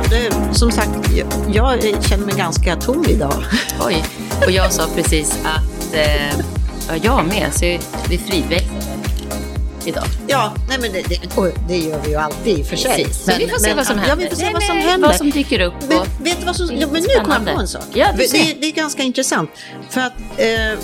[0.00, 3.44] Ja, det, som sagt, jag, jag känner mig ganska tom idag.
[3.86, 4.04] Oj,
[4.46, 6.38] och jag sa precis att eh,
[6.88, 7.64] ja, jag med, så
[8.08, 8.82] vi fridväxlar
[9.84, 10.04] idag.
[10.28, 11.18] Ja, nej men det, det,
[11.68, 13.04] det gör vi ju alltid i och för sig.
[13.04, 14.24] Precis, så vi får se vad som händer.
[14.24, 15.08] Ja, vi får se Nej, vad som nej, händer.
[15.08, 15.74] Vad som dyker upp.
[15.88, 16.68] Men, vet du vad som...
[16.76, 17.84] Ja, men nu kom jag på en sak.
[17.94, 19.50] Ja, det, det är ganska intressant.
[19.90, 20.78] För att eh,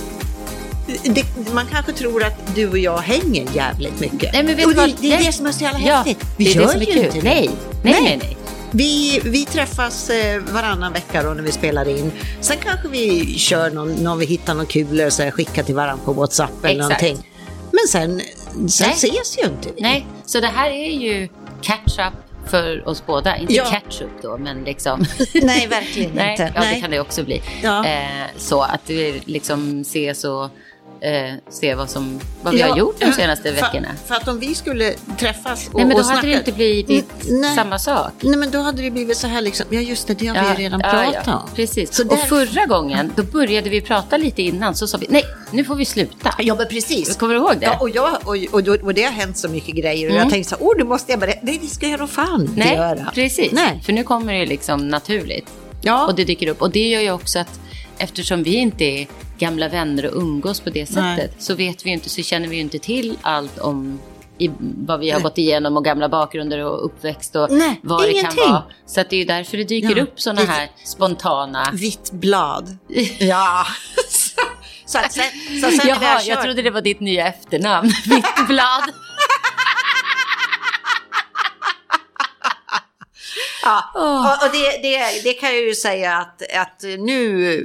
[1.03, 4.33] det, man kanske tror att du och jag hänger jävligt mycket.
[4.33, 4.89] Nej, men vet och du vad?
[4.89, 5.27] det, det är Nej.
[5.27, 6.27] det som är så jävla ja, häftigt.
[6.37, 7.23] Vi det är gör det ju inte det.
[7.23, 7.51] Nej,
[7.83, 8.21] nej, Nej.
[8.23, 8.36] nej.
[8.77, 12.13] Vi, vi träffas eh, varannan vecka då när vi spelar in.
[12.41, 16.05] Sen kanske vi kör någon, när vi hittar någon kul så här, skickar till varandra
[16.05, 17.03] på WhatsApp eller Exakt.
[17.03, 17.31] någonting.
[17.71, 18.21] Men sen,
[18.69, 18.95] sen Nej.
[18.97, 19.83] ses ju inte vi.
[19.83, 21.29] Nej, så det här är ju
[21.63, 22.13] catch-up
[22.51, 23.37] för oss båda.
[23.37, 23.65] Inte Ja.
[23.65, 25.05] catch-up då, men liksom...
[25.35, 26.53] Nej, verkligen Nej, inte.
[26.55, 26.75] ja, Nej.
[26.75, 27.43] det kan det också bli.
[27.63, 27.87] Ja.
[27.87, 30.51] Eh, så att vi liksom ses och
[31.01, 33.89] eh, se vad, som, vad vi Ja, har gjort de senaste för, veckorna.
[34.07, 36.27] För att om vi skulle träffas och, Nej, men då hade snacka...
[36.27, 37.55] det inte blivit Mm, nej.
[37.57, 38.13] samma sak.
[38.21, 39.67] Nej, men då hade det blivit så här liksom.
[39.71, 41.41] Ja, just det, det har vi ju redan pratat om.
[41.55, 41.95] Precis.
[41.97, 45.25] Så och där- förra gången, då började vi prata lite innan, så sa vi nej,
[45.51, 46.35] nu får vi sluta.
[46.39, 47.17] Ja, men precis.
[47.17, 47.67] Kommer du ihåg det?
[47.67, 50.31] Ja, och, jag, och, och, då- och det har hänt så mycket grejer och jag
[50.31, 51.39] tänkte så här, åh, nu måste jag berätta.
[51.43, 53.11] Nej, det ska jag nog fan inte nej, göra.
[53.15, 53.53] precis.
[53.53, 53.81] Nej.
[53.85, 55.49] För nu kommer det liksom naturligt.
[55.83, 56.07] Ja.
[56.07, 56.63] Och det dyker upp.
[56.63, 57.61] Och det gör ju också att
[57.99, 59.07] eftersom vi inte är
[59.39, 61.17] gamla vänner och umgås på det Nej.
[61.17, 63.99] sättet så vet vi inte, så känner vi ju inte till allt om
[64.39, 68.23] i, vad vi har gått igenom och gamla bakgrunder och uppväxt och Nej, vad det
[68.23, 68.63] kan vara.
[68.87, 71.71] Så att det är ju därför det dyker Ja, upp sådana här spontana...
[71.73, 72.77] Vitt blad.
[73.19, 73.67] ja.
[74.87, 75.21] så så
[75.83, 77.89] vi har Jaha, jag trodde det var ditt nya efternamn.
[78.07, 78.85] Vitt blad.
[83.67, 87.63] Ja, och, och det, det, det kan jag ju säga att, att nu,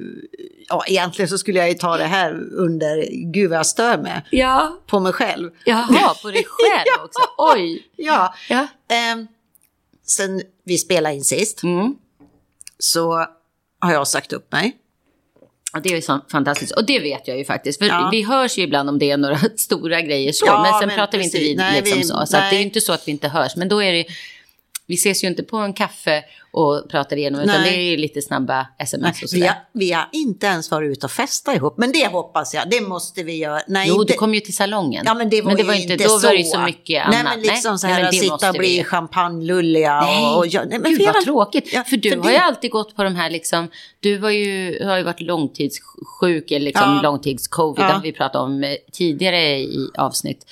[0.70, 4.22] ja egentligen så skulle jag ju ta det här under, gud vad jag stör mig
[4.30, 4.78] Ja.
[4.88, 5.52] på mig själv.
[5.66, 7.20] Jaha, på dig själv också.
[7.38, 7.88] Oj.
[7.96, 8.68] Ja, Ja.
[8.90, 9.28] ehm,
[10.08, 11.96] sen vi spelade in sist Mm.
[12.80, 13.26] så
[13.80, 14.78] har jag sagt upp mig.
[15.74, 16.72] Ja, det är ju så fantastiskt.
[16.72, 17.80] Och det vet jag ju faktiskt.
[17.80, 18.10] För Ja.
[18.12, 20.46] vi hörs ju ibland om det är några stora grejer så.
[20.46, 22.26] Ja, men sen men pratar vi inte vid Nej, liksom vi- så.
[22.26, 23.56] Så det är ju inte så att vi inte hörs.
[23.56, 24.06] Men då är det...
[24.92, 27.42] Vi ses ju inte på en kaffe och pratar igenom.
[27.42, 27.72] Utan Nej.
[27.72, 31.06] det är ju lite snabba sms och Vi har, vi har inte ens varit ute
[31.06, 33.62] och festat ihop, men det hoppas jag, det måste vi göra.
[33.68, 35.04] Nej, Jo, inte, du kom ju till salongen.
[35.06, 36.28] Ja, men det var, ju inte, Då så.
[36.28, 37.14] var det ju så mycket annat.
[37.16, 40.02] Nej, men liksom så Nej, här men att det sitta och bli champagnelulliga.
[40.02, 41.74] Nej, och, och, ja, nej, men Gud vad jävla- tråkigt.
[41.74, 43.68] Ja, för du för har det- ju alltid gått på de här liksom,
[44.00, 47.02] du var ju, har ju varit långtidssjuk eller liksom Ja.
[47.02, 47.94] långtidscovid, Ja.
[47.94, 50.46] det vi pratat om eh, tidigare i avsnitt.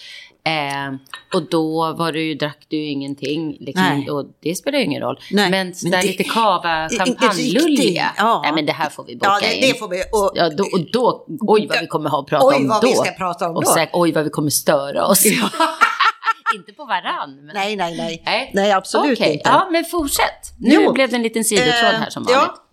[0.43, 0.93] Eh,
[1.33, 5.19] och då var du drack du ingenting, liksom, och det spelar ju ingen roll.
[5.31, 8.39] Nej, men men där det- lite kava, champagnelulliga, ja.
[8.43, 10.03] nej men det här får vi boka Ja, det, det får vi.
[10.11, 12.81] Och, Ja, då, och då, oj vad vi kommer ha att prata Oj, om vad
[12.81, 12.87] då.
[12.87, 13.71] vi ska prata om och då.
[13.71, 15.25] Säkert, oj vad vi kommer störa oss.
[16.55, 17.35] inte på varann.
[17.45, 17.51] Men...
[17.55, 18.21] nej, nej, nej.
[18.25, 19.49] Nej, Nej, absolut Okej, inte.
[19.49, 20.53] Ja, men fortsätt.
[20.59, 20.91] Nu Jo.
[20.93, 22.51] blev det en liten sidotråd här som Eh, vanligt.
[22.55, 22.63] Ja.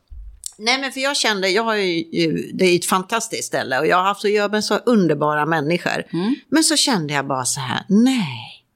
[0.58, 3.96] Nej, men för jag kände, jag har ju, det är ett fantastiskt ställe och jag
[3.96, 6.04] har haft att göra med så underbara människor.
[6.12, 6.34] Mm.
[6.48, 8.66] Men så kände jag bara så här, nej.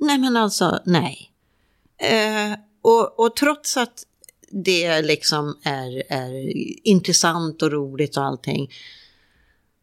[0.00, 1.32] Nej, men alltså, nej.
[2.00, 4.04] Eh, och, och trots att
[4.50, 6.56] det liksom är, är
[6.88, 8.70] intressant och roligt och allting.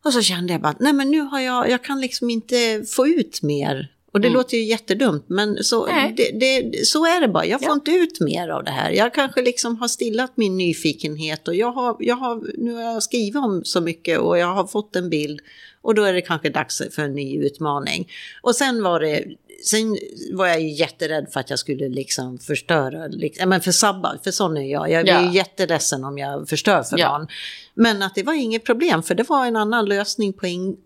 [0.05, 3.07] Och så kände jag bara, nej men nu har jag, jag kan liksom inte få
[3.07, 3.94] ut mer.
[4.15, 4.37] Och det Mm.
[4.37, 7.45] låter ju jättedumt, men så, det, det, så är det bara.
[7.45, 7.73] Jag får Ja.
[7.73, 8.91] inte ut mer av det här.
[8.91, 13.03] Jag kanske liksom har stillat min nyfikenhet och jag har, jag har, nu har jag
[13.03, 15.39] skrivit om så mycket och jag har fått en bild.
[15.81, 18.07] Och då är det kanske dags för en ny utmaning.
[18.41, 19.23] Och sen var det,
[19.65, 19.97] sen
[20.33, 24.31] var jag ju jätterädd för att jag skulle liksom förstöra, liksom, men för sabba, för
[24.31, 24.91] sån är jag.
[24.91, 25.25] Jag blir Ja.
[25.25, 27.17] ju jätteledsen om jag förstör för Ja.
[27.17, 27.27] någon.
[27.73, 30.77] Men att det var inget problem, för det var en annan lösning på in,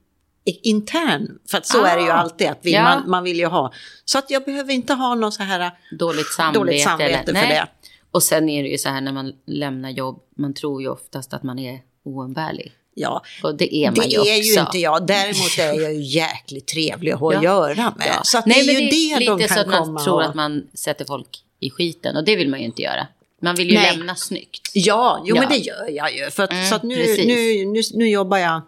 [0.46, 1.40] intern.
[1.52, 2.14] För så är det ju Ah.
[2.14, 2.84] alltid, att vi, Ja.
[2.84, 3.74] man, man vill ju ha.
[4.06, 6.60] Så att jag behöver inte ha någon så här Dåligt samvete.
[6.60, 7.48] dåligt samvete för nej.
[7.50, 7.68] det.
[8.12, 11.34] Och sen är det ju så här när man lämnar jobb, man tror ju oftast
[11.34, 12.72] att man är oumbärlig.
[12.94, 14.32] Ja, Och det är man det ju är också.
[14.34, 15.08] ju inte jag.
[15.08, 17.38] Däremot är jag ju jäkligt trevlig att ha Ja.
[17.38, 18.08] att göra med.
[18.08, 18.22] Ja.
[18.24, 20.14] Så att Nej, det är ju det, lite de kan så att man komma tror
[20.16, 20.26] och...
[20.30, 23.08] att man sätter folk i skiten och det vill man ju inte göra.
[23.42, 23.98] Man vill ju Nej.
[23.98, 24.72] lämna snyggt.
[24.74, 25.42] Ja, jo Ja.
[25.42, 26.30] men det gör jag ju.
[26.32, 26.96] För att, Mm, så att nu,
[27.26, 28.62] nu, nu, nu jobbar jag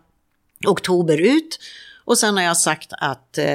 [0.67, 1.59] oktober ut.
[2.05, 3.45] Och sen har jag sagt att, eh,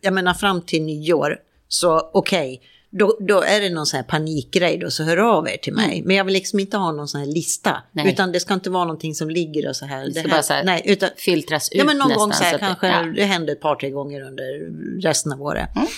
[0.00, 1.38] jag menar fram till nyår,
[1.68, 5.56] så okej, då, då är det någon sån här panikgrej då, så hör av er
[5.56, 6.02] till mig.
[6.04, 7.70] Men jag vill liksom inte ha någon sån här lista.
[7.70, 7.82] Mm.
[7.92, 8.12] Nej.
[8.12, 10.04] Utan det ska inte vara någonting som ligger och så här.
[10.04, 12.20] Det ska här bara så här nej, utan, Filtras ut Ja, men någon nästan.
[12.28, 13.02] gång så här, det- kanske ja.
[13.02, 14.70] det hände ett par, tre gånger under
[15.02, 15.76] resten av året.
[15.76, 15.88] Mm.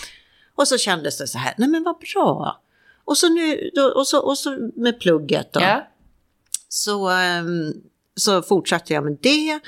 [0.54, 2.62] Och så kändes det så här, nej men vad bra.
[3.04, 5.60] Och så nu, då, och, så, och så med plugget då.
[5.60, 5.86] Ja.
[6.68, 7.72] Så, ehm,
[8.16, 9.60] så fortsatte jag med det.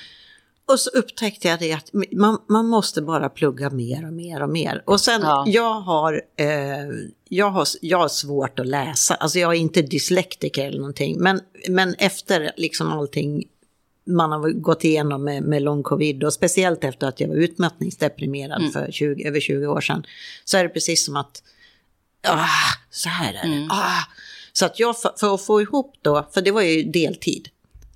[0.69, 4.49] Och så upptäckte jag det att man, man måste bara plugga mer och mer och
[4.49, 4.83] mer.
[4.87, 5.45] Och sen, Ja.
[5.47, 6.49] jag, har, eh,
[7.29, 9.15] jag, har, jag har svårt att läsa.
[9.15, 11.17] Alltså jag är inte dyslektiker eller någonting.
[11.21, 13.45] Men, men efter liksom allting
[14.07, 18.61] man har gått igenom med, med lång covid och speciellt efter att jag var utmattningsdeprimerad
[18.61, 18.73] Mm.
[18.73, 20.05] för 20, över 20 år sedan.
[20.45, 21.43] Så är det precis som att,
[22.29, 22.47] ah,
[22.91, 23.55] så här är det.
[23.57, 23.69] Mm.
[23.71, 24.03] Ah.
[24.53, 27.49] Så att jag, för, för att få ihop då, för det var ju deltid,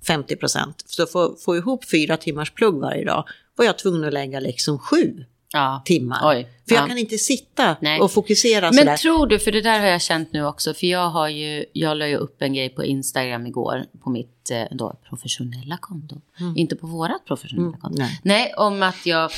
[0.07, 0.83] 50 procent.
[0.85, 3.23] Så för att få ihop fyra timmars plugg varje dag
[3.55, 5.81] var jag tvungen att lägga liksom sju Ja.
[5.85, 6.19] timmar.
[6.23, 6.87] Oj, För jag ja.
[6.87, 7.99] kan inte sitta Nej.
[8.01, 8.97] och fokusera Men sådär.
[8.97, 11.97] tror du, för det där har jag känt nu också, för jag har ju, jag
[11.97, 16.21] la ju upp en grej på Instagram igår på mitt eh, då, professionella konto.
[16.55, 17.97] Inte på vårat professionella konto.
[17.99, 18.19] nej.
[18.23, 19.31] Nej, om att jag,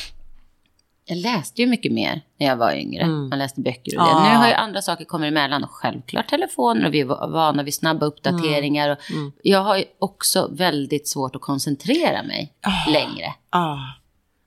[1.07, 3.05] jag läste ju mycket mer när jag var yngre.
[3.05, 4.11] Man läste böcker och det.
[4.11, 4.29] Ah.
[4.31, 7.63] Nu har ju andra saker kommit emellan och självklart telefoner och vi är va- vana
[7.63, 8.89] vid snabba uppdateringar.
[8.89, 8.97] Och
[9.43, 12.53] Jag har ju också väldigt svårt att koncentrera mig
[12.87, 13.33] längre.
[13.49, 13.77] Ah,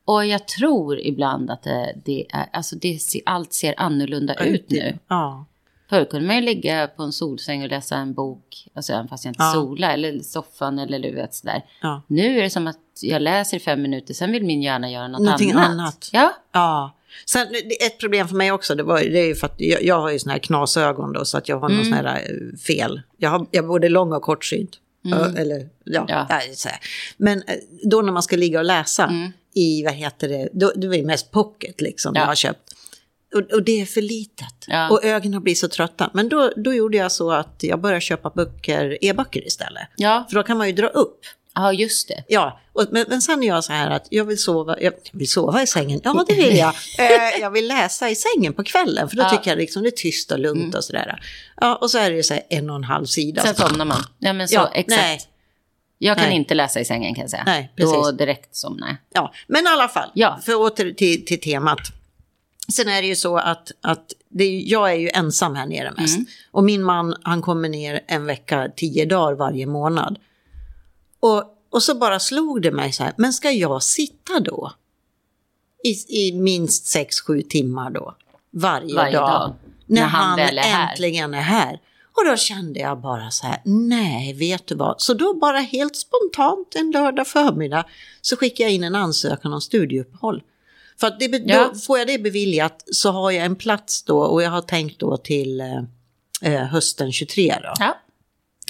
[0.04, 4.70] Och jag tror ibland att det, det är, alltså det ser, allt ser annorlunda ut
[4.70, 4.98] nu.
[5.08, 5.44] Ja.
[5.90, 9.24] Förr kunde man ju ligga på en solsäng och läsa en bok, alltså även fast
[9.24, 9.52] jag inte Ja.
[9.52, 11.62] sola eller soffan eller du vet sådär.
[11.82, 12.02] Ja.
[12.06, 15.08] Nu är det som att jag läser i fem minuter, sen vill min hjärna göra
[15.08, 15.68] något Någonting annat.
[15.70, 16.08] annat.
[16.12, 16.94] Ja, Ja.
[17.26, 17.46] Sen,
[17.80, 20.10] ett problem för mig också, det, var, det är ju för att jag, jag har
[20.10, 21.76] ju såna här knasögon då, så att jag har Mm.
[21.76, 23.02] någon sån här eh, fel.
[23.16, 24.70] Jag, har, jag är både lång och kortsynt.
[25.14, 26.26] Ö, Eller, ja, Mm.
[26.28, 26.40] Ja.
[26.54, 26.78] så här.
[27.16, 27.54] Men eh,
[27.84, 29.12] då när man ska ligga och läsa
[29.54, 32.20] i, vad heter det, då, var ju mest pocket liksom Ja.
[32.20, 32.72] jag har köpt.
[33.34, 34.64] Och, och det är för litet.
[34.66, 34.90] Ja.
[34.90, 36.10] Och ögonen blir så trötta.
[36.14, 39.88] Men då, då gjorde jag så att jag började köpa böcker, e-böcker istället.
[39.96, 41.20] ja, För då kan man ju dra upp.
[41.58, 42.24] Ja just det.
[42.28, 45.28] Ja, och, men, men sen är jag så här att jag vill sova, jag vill
[45.28, 46.00] sova i sängen.
[46.04, 46.74] Ja, det vill jag.
[46.98, 49.26] Eh, jag vill läsa i sängen på kvällen, för då Ja.
[49.28, 49.38] Mm.
[49.38, 51.20] tycker jag liksom det är tyst och lugnt och sådär.
[51.60, 53.42] Ja, och så är det så här en och en halv sida.
[53.42, 54.02] Sen somnar man.
[54.18, 55.00] Ja, men så ja, exakt.
[55.02, 55.20] Nej,
[55.98, 56.36] Jag kan Nej.
[56.36, 57.42] inte läsa i sängen kan jag säga.
[57.46, 58.18] Nej, Då precis.
[58.18, 58.96] direkt somnar jag.
[59.12, 60.38] ja, men i alla fall, Ja.
[60.44, 61.78] för åter till, till temat.
[62.72, 66.16] Sen är det ju så att, att det, jag är ju ensam här nere mest.
[66.16, 66.26] Mm.
[66.50, 70.18] Och min man, han kommer ner en vecka, tio dagar varje månad.
[71.20, 74.72] Och, och så bara slog det mig så här, men ska jag sitta då?
[75.84, 78.14] I, i minst sex, sju timmar då?
[78.50, 79.28] Varje, Varje dag.
[79.30, 79.54] dag.
[79.86, 80.90] När, När han han, är här.
[80.92, 81.80] äntligen är här.
[82.16, 85.00] Och då kände jag bara så här, nej, vet du vad?
[85.00, 87.84] Så då bara helt spontant en lördag förmiddag
[88.20, 90.42] så skickade jag in en ansökan om studieuppehåll.
[91.00, 91.68] För att det, Ja.
[91.72, 94.98] då får jag det beviljat så har jag en plats då och jag har tänkt
[95.00, 95.82] då till eh,
[96.54, 97.72] eh, hösten 23 då.
[97.78, 97.96] Ja.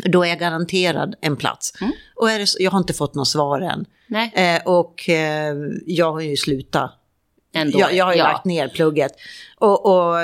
[0.04, 1.72] Då är jag garanterad en plats.
[1.80, 1.92] Mm.
[2.16, 3.86] Och är det, jag har inte fått något svar än.
[4.34, 5.54] Eh, och eh,
[5.86, 6.92] jag har ju slutat.
[7.54, 7.80] ändå.
[7.80, 8.32] Jag, jag har ju ja.
[8.32, 9.12] lagt ner plugget.
[9.58, 10.16] Och, och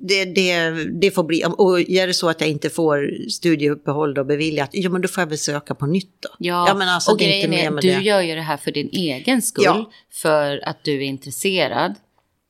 [0.00, 0.70] det, det,
[1.00, 4.90] det får bli, och är det så att jag inte får studieuppehåll då beviljat, ja
[4.90, 6.28] men då får jag väl söka på nytt då.
[6.38, 8.00] Ja, men alltså, och det är inte är, med du det.
[8.00, 9.64] gör ju det här för din egen skull.
[9.64, 9.90] Ja.
[10.12, 11.94] För att du är intresserad.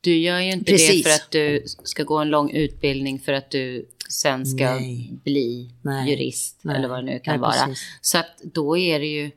[0.08, 1.05] Du gör ju inte Precis.
[1.05, 5.10] det för att du ska gå en lång utbildning för att du sen ska Nej.
[5.25, 6.10] bli Nej.
[6.10, 6.76] jurist Nej.
[6.76, 7.52] eller vad det nu kan vara.
[7.52, 7.84] precis.
[8.00, 9.31] Så att då är det ju,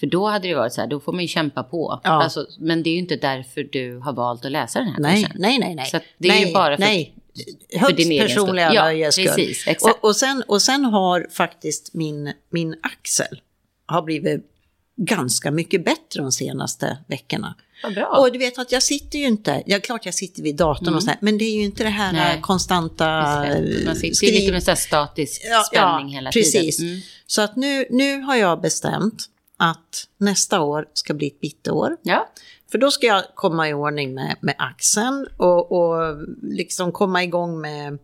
[0.00, 2.00] för då hade det varit så här, då får man ju kämpa på.
[2.04, 2.10] Ja.
[2.10, 5.22] Alltså, men det är ju inte därför du har valt att läsa den här Nej,
[5.22, 5.36] kursen.
[5.40, 5.86] nej, nej, nej.
[5.86, 7.14] Så det är ju bara för- nej.
[7.76, 8.74] Högst din egen personliga.
[8.74, 9.96] Ja, nöjes precis, exakt.
[9.96, 13.40] Och, och, sen, och sen har faktiskt min, min axel
[13.86, 14.40] har blivit
[14.96, 17.54] ganska mycket bättre de senaste veckorna.
[18.18, 21.02] Och du vet att jag sitter ju inte, ja klart jag sitter vid datorn och
[21.02, 22.22] så här, men det är ju inte det här Mm.
[22.22, 22.40] Nej.
[22.40, 23.44] konstanta
[24.02, 24.26] Just det.
[24.26, 26.76] Ju lite med så statisk Ja, spänning ja, hela precis.
[26.76, 26.92] tiden.
[26.92, 27.00] Mm.
[27.26, 29.24] Så att nu, nu har jag bestämt
[29.56, 31.96] att nästa år ska bli ett bitteår.
[32.02, 32.28] Ja,
[32.70, 37.60] För då ska jag komma i ordning med, med axeln och, och liksom komma igång
[37.60, 37.98] med...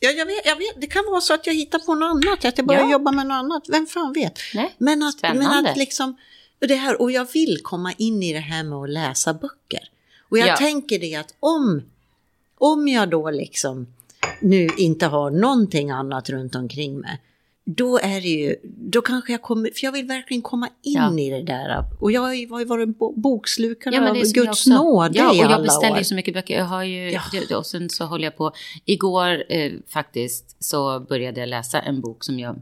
[0.00, 2.44] Ja, jag vet, jag vet, det kan vara så att jag hittar på något annat,
[2.44, 2.92] att jag börjar Ja.
[2.92, 4.38] jobba med något annat, vem fan vet.
[4.54, 4.74] nej.
[4.78, 5.70] Men att, men Spännande.
[5.70, 6.16] att liksom,
[6.60, 9.90] och det här, och jag vill komma in i det här med att läsa böcker.
[10.28, 10.56] Och jag Ja.
[10.56, 11.82] tänker det att om,
[12.58, 13.86] om jag då liksom
[14.40, 17.20] nu inte har någonting annat runt omkring mig,
[17.64, 21.18] då är det ju, då kanske jag kommer, för jag vill verkligen komma in Ja.
[21.18, 21.84] i det där.
[22.00, 25.38] Och jag har ju varit bo- bokslukare Ja, men av jag Guds nåde ja, i
[25.40, 25.98] och jag alla beställer år.
[25.98, 26.58] ju så mycket böcker.
[26.58, 27.56] Jag har ju, Ja.
[27.58, 28.52] och sen så håller jag på.
[28.84, 32.56] Igår eh, faktiskt så började jag läsa en bok som jag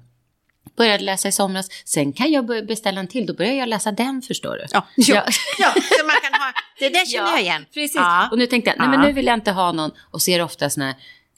[0.76, 1.68] började läsa i somras.
[1.84, 3.26] Sen kan jag beställa en till.
[3.26, 4.64] Då börjar jag läsa den förstår du.
[4.70, 5.24] Ja, ja.
[5.58, 5.72] Ja.
[5.74, 7.66] så man kan ha, det där känner Ja, jag igen.
[7.74, 7.94] Precis.
[7.96, 8.28] Ja.
[8.32, 9.90] Och nu tänkte jag, nej men nu vill jag inte ha någon.
[10.10, 10.94] Och ser ofta såna här,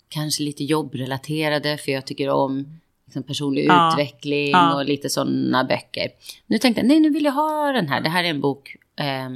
[0.08, 3.92] kanske lite jobbrelaterade, för jag tycker om liksom, personlig Ja.
[3.92, 4.74] utveckling Ja.
[4.74, 6.08] och lite sådana böcker.
[6.46, 8.00] Nu tänkte jag, nej nu vill jag ha den här.
[8.00, 9.28] Det här är en bok eh,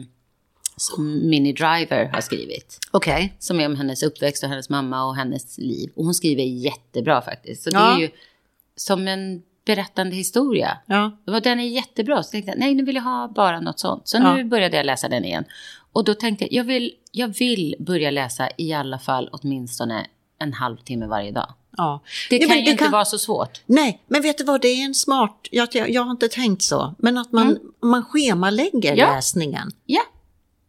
[0.76, 2.78] som Minnie Driver har skrivit.
[2.90, 3.32] Okej.
[3.38, 5.90] Som är om hennes uppväxt och hennes mamma och hennes liv.
[5.96, 7.62] Och hon skriver jättebra faktiskt.
[7.62, 7.96] Så det Ja.
[7.96, 8.10] är ju
[8.76, 10.78] som en berättande historia.
[10.86, 11.18] Ja.
[11.24, 12.22] Det var, den är jättebra.
[12.22, 14.08] Så tänkte jag, nej nu vill jag ha bara något sånt.
[14.08, 14.36] Så Ja.
[14.36, 15.44] nu började jag läsa den igen.
[15.92, 20.06] Och då tänkte jag, jag vill, jag vill börja läsa i alla fall åtminstone
[20.38, 21.54] en halvtimme varje dag.
[21.76, 22.00] ja.
[22.30, 23.60] Det Ja, kan men ju inte vara så svårt.
[23.66, 26.94] Nej, men vet du vad, det är en smart, jag, jag, har inte tänkt så,
[26.98, 28.98] men att man, man schemalägger Mm.
[28.98, 29.14] Ja.
[29.14, 29.70] läsningen.
[29.86, 30.02] Ja,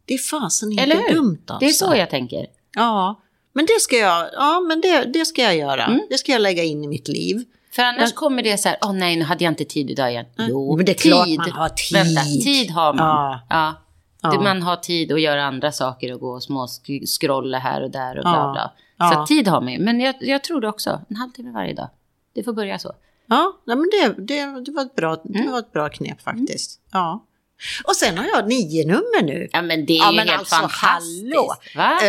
[0.05, 1.15] Det är fasen inte eller hur?
[1.15, 1.65] dumt alltså.
[1.65, 2.47] Det är så jag tänker.
[2.75, 3.21] Ja,
[3.53, 5.85] men det ska jag, ja, men det, det ska jag göra.
[5.85, 6.01] Mm.
[6.09, 7.43] Det ska jag lägga in i mitt liv.
[7.75, 10.25] För annars kommer det så här, åh nej, nu hade jag inte tid idag igen.
[10.37, 11.11] Jo, Men det är tid.
[11.11, 11.97] klart man har tid.
[11.97, 13.07] Vänta, tid har man.
[13.07, 13.39] Ja.
[13.49, 13.73] Ja.
[14.33, 14.41] Ja.
[14.41, 17.91] Man har tid att göra andra saker och gå och små sk- scrolla här och
[17.91, 18.51] där och bla Ja.
[18.51, 18.71] bla.
[18.97, 19.11] Ja.
[19.13, 19.79] Så att tid har man ju.
[19.79, 21.89] Men jag, jag tror det också, en halvtimme varje dag.
[22.35, 22.91] Det får börja så.
[23.27, 25.51] Ja, men det, det, det, var ett bra, det Mm.
[25.51, 26.79] var ett bra knep faktiskt.
[26.91, 27.23] Ja.
[27.87, 29.47] Och sen har jag nio nummer nu.
[29.51, 31.23] Ja men det är Ja, ju men helt alltså, fantastiskt.
[31.35, 31.53] hallå.
[31.75, 31.99] Va?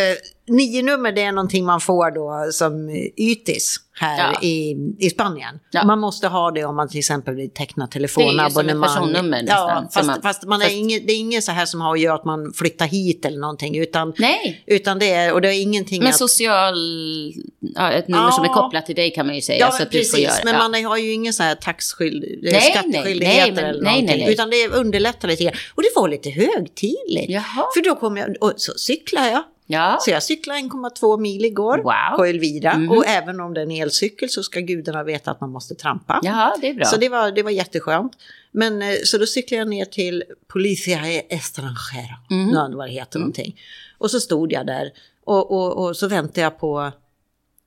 [0.49, 4.41] Eh, nio nummer det är någonting man får då som ytis här Ja.
[4.43, 5.61] i, i Spanien.
[5.71, 5.85] Ja.
[5.85, 8.67] Man måste ha det om man till exempel vill teckna telefonabonnemang.
[8.67, 10.77] Det är ju som ett personnummer Ja, nästan, fast, som man- fast man är fast-
[10.77, 13.39] inget, det är inget så här som har att göra att man flyttar hit eller
[13.39, 13.77] någonting.
[13.79, 16.17] Utan, Nej, utan det är, och det är ingenting men att...
[16.17, 16.75] social...
[17.75, 18.31] Ja, ett nummer Ja.
[18.33, 19.59] som är kopplat till dig kan man ju säga.
[19.61, 20.19] Ja, så men att du får precis.
[20.25, 20.35] göra.
[20.45, 20.69] Men ja.
[20.69, 24.25] man har ju ingen så här taxskyld, nej, skatteskyldigheter nej, men- eller nej, nej, någonting.
[24.25, 24.33] nej.
[24.33, 25.55] Utan det underlättar lite grann.
[25.75, 27.31] Och det var lite högtidligt.
[27.31, 27.65] Jaha.
[27.75, 29.43] För då kom jag, och så cyklar jag.
[29.67, 29.99] Ja.
[30.01, 32.17] Så jag cyklade 1,2 mil igår Wow.
[32.17, 32.79] på Elvira.
[32.79, 32.91] Mhm.
[32.91, 36.21] Och även om det är en elcykel så ska gudarna veta att man måste trampa.
[36.23, 36.85] Jaha, det är bra.
[36.85, 38.13] Så det var, det var jätteskönt.
[38.53, 42.77] Men eh, så då cyklade jag ner till Policia Estrangera, mm.
[42.77, 43.61] vad det heter någonting.
[43.99, 44.93] Och så stod jag där
[45.25, 46.93] och, och, och så väntade jag på,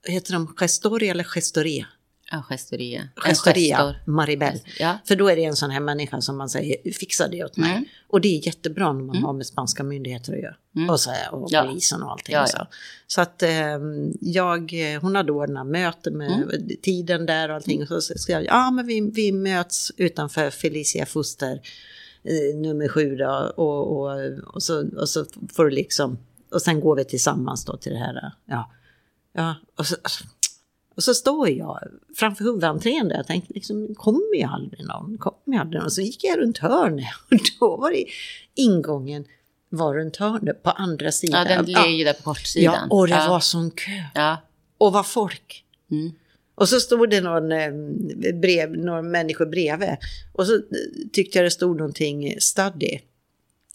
[0.07, 1.85] heter de Gestoria eller Gestoria?
[2.31, 3.01] Ja, gestoria.
[3.01, 4.11] En Gestoria, gestor.
[4.11, 4.59] Maribel.
[4.79, 4.97] Ja.
[5.05, 7.71] För då är det en sån här människa som man säger, fixa det åt mig.
[7.71, 7.85] Mm.
[8.07, 10.55] Och det är jättebra när man har med spanska myndigheter att göra.
[10.75, 10.89] Mm.
[10.89, 11.63] Och, så, här, och Ja.
[11.69, 12.33] polisen och allting.
[12.35, 12.47] Ja, ja.
[12.47, 12.67] Så,
[13.07, 13.77] så att eh,
[14.21, 16.69] jag, hon hade ordnat möte med Mm.
[16.81, 17.81] tiden där och allting.
[17.81, 21.61] Och så skrev jag, ja men vi, vi möts utanför Felicia Foster
[22.23, 23.53] eh, nummer sju då.
[23.57, 24.19] Och, och,
[24.55, 26.17] och, så, och så får du liksom,
[26.51, 28.31] och sen går vi tillsammans då till det här.
[28.45, 28.71] Ja,
[29.33, 29.95] ja och så,
[30.97, 31.79] och så står jag
[32.15, 33.15] framför huvudentrén där.
[33.15, 35.17] Jag tänkte liksom, kommer jag aldrig någon?
[35.17, 35.91] Kommer jag aldrig någon?
[35.91, 38.05] Så gick jag runt hörnet och då var det
[38.55, 39.25] ingången
[39.69, 41.45] var runt hörnet på andra sidan.
[41.49, 42.91] ja, den ligger ju där på ja, kortsidan.
[42.91, 43.29] och det ja.
[43.29, 43.91] var sån kö.
[44.13, 44.37] Ja.
[44.77, 45.65] Och var folk.
[45.91, 46.11] Mm.
[46.55, 47.71] Och så stod det någon, eh,
[48.33, 49.97] brev, några människor bredvid.
[50.33, 50.61] Och så eh,
[51.13, 52.99] tyckte jag det stod någonting study.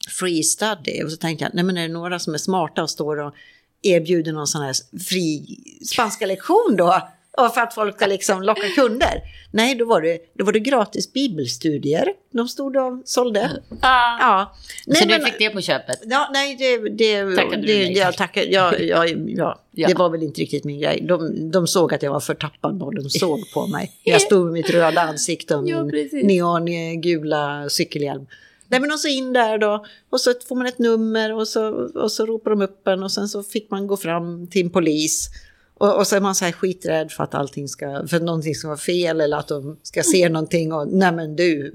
[0.08, 1.02] Free study.
[1.04, 3.34] Och så tänkte jag, nej men är det några som är smarta och står och
[3.82, 4.74] erbjuder någon sån här
[5.08, 5.46] fri
[5.92, 7.08] spanska lektion då?
[7.38, 9.20] Och för att folk ska liksom locka kunder.
[9.50, 12.08] Nej, då var det, då var det gratis bibelstudier.
[12.32, 13.50] De stod och sålde.
[13.82, 14.52] Ja.
[14.86, 15.98] Nej, så men- du fick det på köpet?
[16.04, 19.88] Ja, nej, det, det, Tackade du det, nej jag tackar, ja, ja, ja, Ja.
[19.88, 21.00] det var väl inte riktigt min grej.
[21.08, 23.90] De, de såg att jag var förtappad vad de såg på mig.
[24.04, 28.26] Jag stod med mitt röda ansikte och min neongula cykelhjälm.
[28.72, 31.68] Nej men och så in där då och så får man ett nummer och så,
[31.94, 34.70] och så ropar de upp en och sen så fick man gå fram till en
[34.70, 35.28] polis.
[35.74, 38.68] Och, och så är man så här skiträdd för att allting ska, för någonting ska
[38.68, 41.72] vara fel eller att de ska se någonting och nej men du,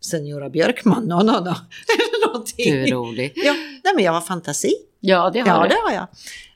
[0.00, 1.54] Senora Björkman, no, no, no.
[2.26, 2.72] Någonting.
[2.74, 3.32] Du är rolig.
[3.34, 3.52] Ja,
[3.84, 4.74] nej men jag har fantasi.
[5.00, 5.68] Ja, det har Ja, du.
[5.68, 6.06] det har jag.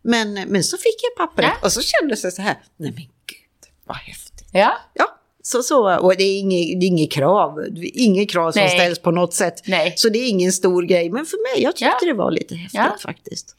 [0.02, 1.66] Men, men så fick jag pappret Ja.
[1.66, 4.48] och så kändes det så här, nej men gud, vad häftigt.
[4.52, 4.72] Ja.
[4.94, 8.70] Ja, så så, och det är inget, det är inget krav, inget krav som Nej.
[8.78, 9.62] ställs på något sätt.
[9.66, 9.92] Nej.
[9.96, 12.06] Så det är ingen stor grej, men för mig, jag tyckte Ja.
[12.12, 12.96] det var lite häftigt Ja.
[13.02, 13.56] faktiskt.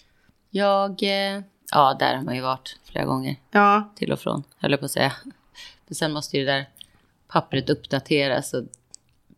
[0.49, 1.03] Jag...
[1.03, 1.41] eh,
[1.71, 3.35] Ja, där har man ju varit flera gånger.
[3.51, 5.13] Ja, Till och från, höll jag på att säga.
[5.87, 6.69] Men sen måste ju det där
[7.27, 8.63] pappret uppdateras och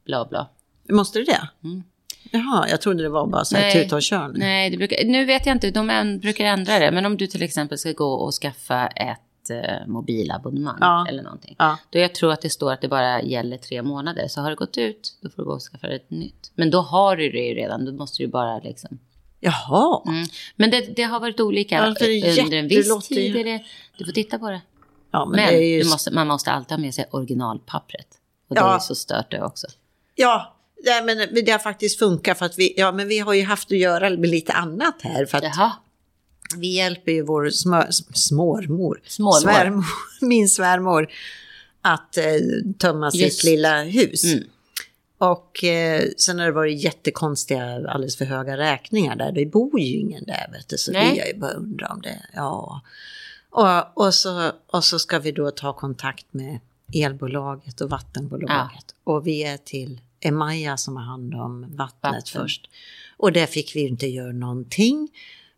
[0.06, 0.50] bla bla.
[0.90, 1.50] måste det det?
[1.64, 1.84] Mm.
[2.32, 4.32] Jaha, jag trodde det var bara så här tuta och kör.
[4.36, 6.92] Nej, brukar, nu vet jag inte, de brukar ändra det.
[6.92, 9.20] Men om du till exempel ska gå och skaffa ett
[9.52, 11.06] eh, mobilabonnemang Ja.
[11.10, 11.56] eller någonting.
[11.60, 11.78] Ja.
[11.90, 14.28] Då jag tror att det står att det bara gäller tre månader.
[14.28, 16.52] Så har det gått ut, då får du gå och skaffa ett nytt.
[16.56, 19.00] Men då har du det ju redan, då måste du bara liksom...
[19.40, 20.26] Jaha, Mm.
[20.56, 21.78] Men det, det har varit olika.
[21.80, 23.64] Är Under en viss tid är det...
[23.98, 24.62] Du får titta på det.
[25.12, 25.84] ja men, Men det är ju...
[25.84, 28.08] du måste, man måste alltid ha med sig originalpappret.
[28.50, 28.76] Och det Ja.
[28.76, 29.68] är så stört det också.
[30.16, 33.44] Ja, nej, men det har faktiskt funkat för att vi, ja men vi har ju
[33.44, 35.26] haft att göra med lite annat här.
[35.26, 35.72] För att Jaha,
[36.58, 39.40] vi hjälper ju vår smö, smårmor, Smårmor.
[39.40, 39.86] svärmor,
[40.22, 41.10] min svärmor,
[41.82, 42.24] att eh,
[42.78, 43.44] tömma sitt Just.
[43.44, 44.24] lilla hus.
[44.24, 44.44] Mm.
[45.18, 49.32] Och eh, sen har det varit jättekonstiga, alldeles för höga räkningar där.
[49.32, 50.78] Det bor ju ingen där, vet du.
[50.78, 51.14] Så Nej.
[51.14, 52.26] vi har ju bara undrat om det.
[52.34, 52.82] Ja.
[53.50, 56.60] Och, och, så, och så ska vi då ta kontakt med
[56.94, 58.96] elbolaget och vattenbolaget.
[59.04, 62.42] Och vi är till Emaya som har hand om vattnet Vatten.
[62.42, 62.70] först.
[63.18, 65.10] Och där fick vi inte göra någonting.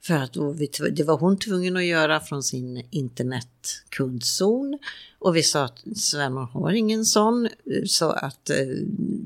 [0.04, 4.78] För att vi, det var hon tvungen att göra från sin internetkundzon.
[5.20, 7.52] Och vi sa att svärmor har ingen sån, eh,
[7.86, 8.56] så att eh,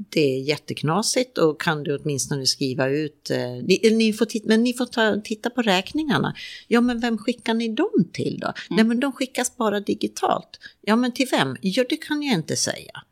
[0.10, 4.63] det är jätteknasigt och kan du åtminstone skriva ut, eh, ni, ni får titta, men
[4.63, 6.36] ni får ta, titta på räkningarna.
[6.67, 8.53] Ja men vem skickar ni dem till då?
[8.70, 10.60] Nej men de skickas bara digitalt.
[10.82, 11.58] Ja men till vem?
[11.62, 13.03] Ja det kan jag inte säga.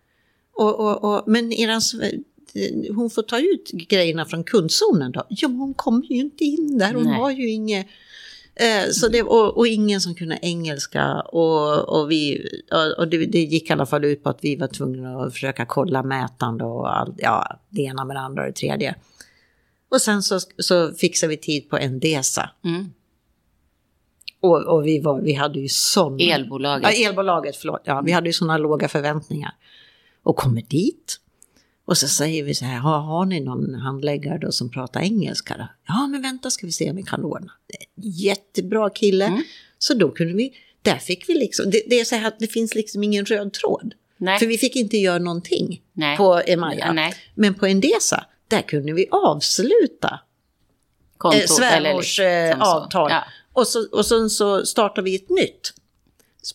[0.55, 1.81] Och, och, och, men eran,
[2.95, 5.25] hon får ta ut grejerna från kundzonen då?
[5.29, 6.93] Ja, men hon kommer ju inte in där.
[6.93, 7.19] Hon Nej.
[7.19, 7.87] har ju inget...
[8.55, 11.21] Eh, så det, och, och ingen som kunde engelska.
[11.21, 12.47] Och, och, vi,
[12.97, 15.65] och det, det gick i alla fall ut på att vi var tvungna att försöka
[15.65, 18.95] kolla mätande och all, ja, det ena med det andra och det tredje.
[19.89, 22.49] Och sen så, så fixade vi tid på Endesa.
[22.65, 22.85] Mm.
[24.39, 26.19] Och, och vi, var, vi hade ju sån...
[26.19, 26.99] Elbolaget.
[26.99, 27.81] Ja, elbolaget, förlåt.
[27.83, 29.51] Ja, vi hade ju sådana låga förväntningar.
[30.23, 31.19] Och kommer dit.
[31.85, 35.57] Och så säger vi så här, har, har ni någon handläggare då som pratar engelska?
[35.57, 35.67] Då?
[35.87, 37.51] Ja, men vänta ska vi se om vi kan ordna.
[37.95, 39.25] Jättebra kille.
[39.25, 39.43] Mm.
[39.77, 42.47] Så då kunde vi, där fick vi liksom, det, det är så här att det
[42.47, 43.93] finns liksom ingen röd tråd.
[44.17, 44.39] Nej.
[44.39, 46.17] För vi fick inte göra någonting Nej.
[46.17, 46.93] på Emaja.
[46.93, 47.13] Nej.
[47.35, 50.19] Men på Endesa, där kunde vi avsluta
[51.17, 53.11] Konto, eh, svärmors liksom eh, avtal.
[53.11, 53.23] Ja.
[53.53, 55.73] Och, så, och sen så startar vi ett nytt.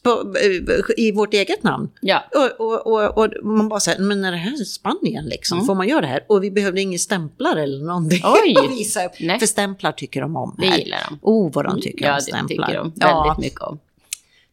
[0.07, 1.91] Eh, I vårt eget namn.
[2.01, 2.25] ja.
[2.35, 5.59] Och, och, och, och man bara säger, men är det här Spanien liksom?
[5.59, 5.67] Mm.
[5.67, 6.25] Får man göra det här?
[6.29, 8.69] Och vi behövde ingen stämplar eller någonting Oj!
[8.69, 9.17] visa upp.
[9.17, 10.79] För stämplar tycker de om Det här.
[10.79, 11.19] gillar de.
[11.23, 12.67] Oh, vad de tycker ja, om det stämplar.
[12.67, 13.37] tycker de väldigt ja.
[13.39, 13.79] mycket om.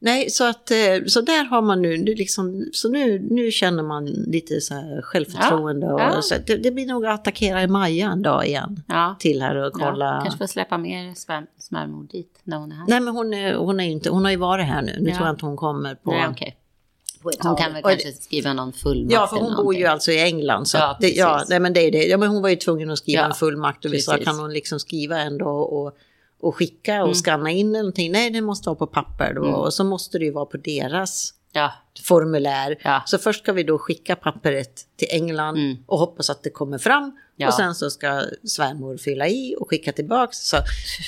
[0.06, 3.84] Nej, så, att, eh, så där har man nu, det liksom, så nu, nu känner
[3.84, 5.88] man lite så här självförtroende.
[5.88, 6.22] Och, ja.
[6.22, 8.84] Så det, det blir nog att attackera i Maja en dag igen.
[8.88, 9.16] Ja.
[9.20, 10.06] Till här och kolla.
[10.06, 12.86] Ja, kanske får släppa mer svär, svärmor dit när hon är här.
[12.88, 14.98] Nej, men hon, är, hon, är inte, hon har ju varit här nu.
[15.00, 15.16] Nu Ja.
[15.16, 16.12] tror jag inte hon kommer på...
[16.12, 16.54] Nej, ett
[17.44, 19.82] Hon kan väl Och- kanske skriva någon fullmakt Ja, för hon bor någonting.
[19.82, 20.66] ju alltså i England.
[20.68, 22.06] Så Ja, det, ja, nej, men det är det.
[22.06, 24.54] Ja, men hon var ju tvungen att skriva Ja, en fullmakt och sa, kan hon
[24.54, 25.98] liksom skriva ändå och,
[26.42, 27.16] och skicka och Mm.
[27.16, 28.12] skanna in eller någonting?
[28.12, 29.42] Nej, det måste vara på papper då.
[29.42, 31.72] Och så måste det ju vara på deras Ja,
[32.08, 32.78] formulär.
[32.84, 33.04] Ja.
[33.06, 35.78] Så först ska vi då skicka pappret till England Mm.
[35.86, 37.18] och hoppas att det kommer fram.
[37.36, 37.48] Ja.
[37.48, 40.38] Och sen så ska svärmor fylla i och skicka tillbaks.
[40.38, 40.58] Så,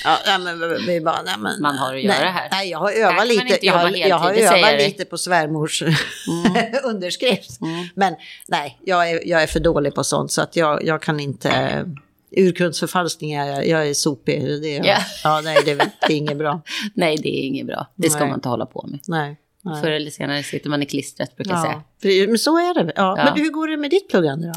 [0.04, 2.48] ja, men vi- bara, nej, men, Man har att göra nej, här.
[2.52, 3.66] Nej, jag har övat lite.
[3.66, 5.84] Jag har, jag har övat lite på svärmors
[6.84, 7.60] underskrift.
[7.96, 8.16] Men
[8.48, 11.86] nej, jag är, jag är för dålig på sånt så att jag, jag kan inte...
[12.32, 14.42] Urkundsförfalskningar, jag, är sopig.
[14.62, 14.98] Det är, Ja.
[15.24, 16.62] ja, nej, det, är- det är inget bra.
[16.94, 17.88] nej det är inget bra.
[17.96, 18.28] Det ska Nej.
[18.30, 19.00] man inte hålla på med.
[19.08, 19.38] Nej.
[19.62, 19.82] nej.
[19.82, 21.84] Förr eller senare sitter man i klistret brukar jag säga.
[22.22, 22.94] Ja, men så är det.
[22.96, 23.16] Ja.
[23.18, 23.26] Ja.
[23.26, 24.54] Men hur går det med ditt pluggande då?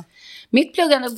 [0.50, 1.08] Mitt pluggande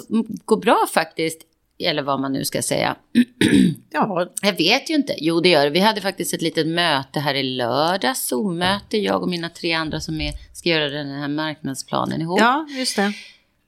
[0.45, 1.41] går bra faktiskt.
[1.79, 2.97] Eller vad man nu ska säga.
[3.95, 5.15] Ja, Jag vet ju inte.
[5.19, 5.71] Jo, det gör det.
[5.71, 8.27] Vi hade faktiskt ett litet möte här i lördags.
[8.27, 8.99] Zoom-möte.
[8.99, 12.41] Jag och mina tre andra som är, ska göra den här marknadsplanen ihop.
[12.41, 13.13] ja just det.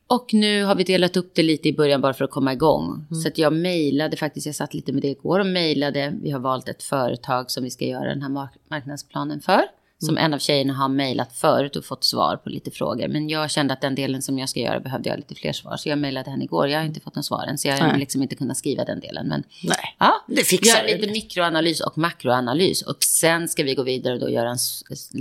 [0.06, 3.06] Och nu har vi delat upp det lite i början bara för att komma igång.
[3.22, 6.14] Så att jag mejlade faktiskt, jag satt lite med det igår och mejlade.
[6.22, 9.60] Vi har valt ett företag som vi ska göra den här mark- marknadsplanen för.
[9.98, 13.08] Som en av tjejerna har mejlat förut och fått svar på lite frågor.
[13.08, 15.76] Men jag kände att den delen som jag ska göra behövde jag lite fler svar.
[15.76, 16.68] Så jag mejlade henne igår.
[16.68, 17.58] Jag har inte fått någon svar än.
[17.58, 19.28] Så jag har liksom inte kunnat skriva den delen.
[19.28, 19.96] Men Nej.
[19.98, 20.96] ja, Det fixar göra du.
[20.96, 22.82] lite mikroanalys och makroanalys.
[22.82, 24.58] Och sen ska vi gå vidare och då göra en,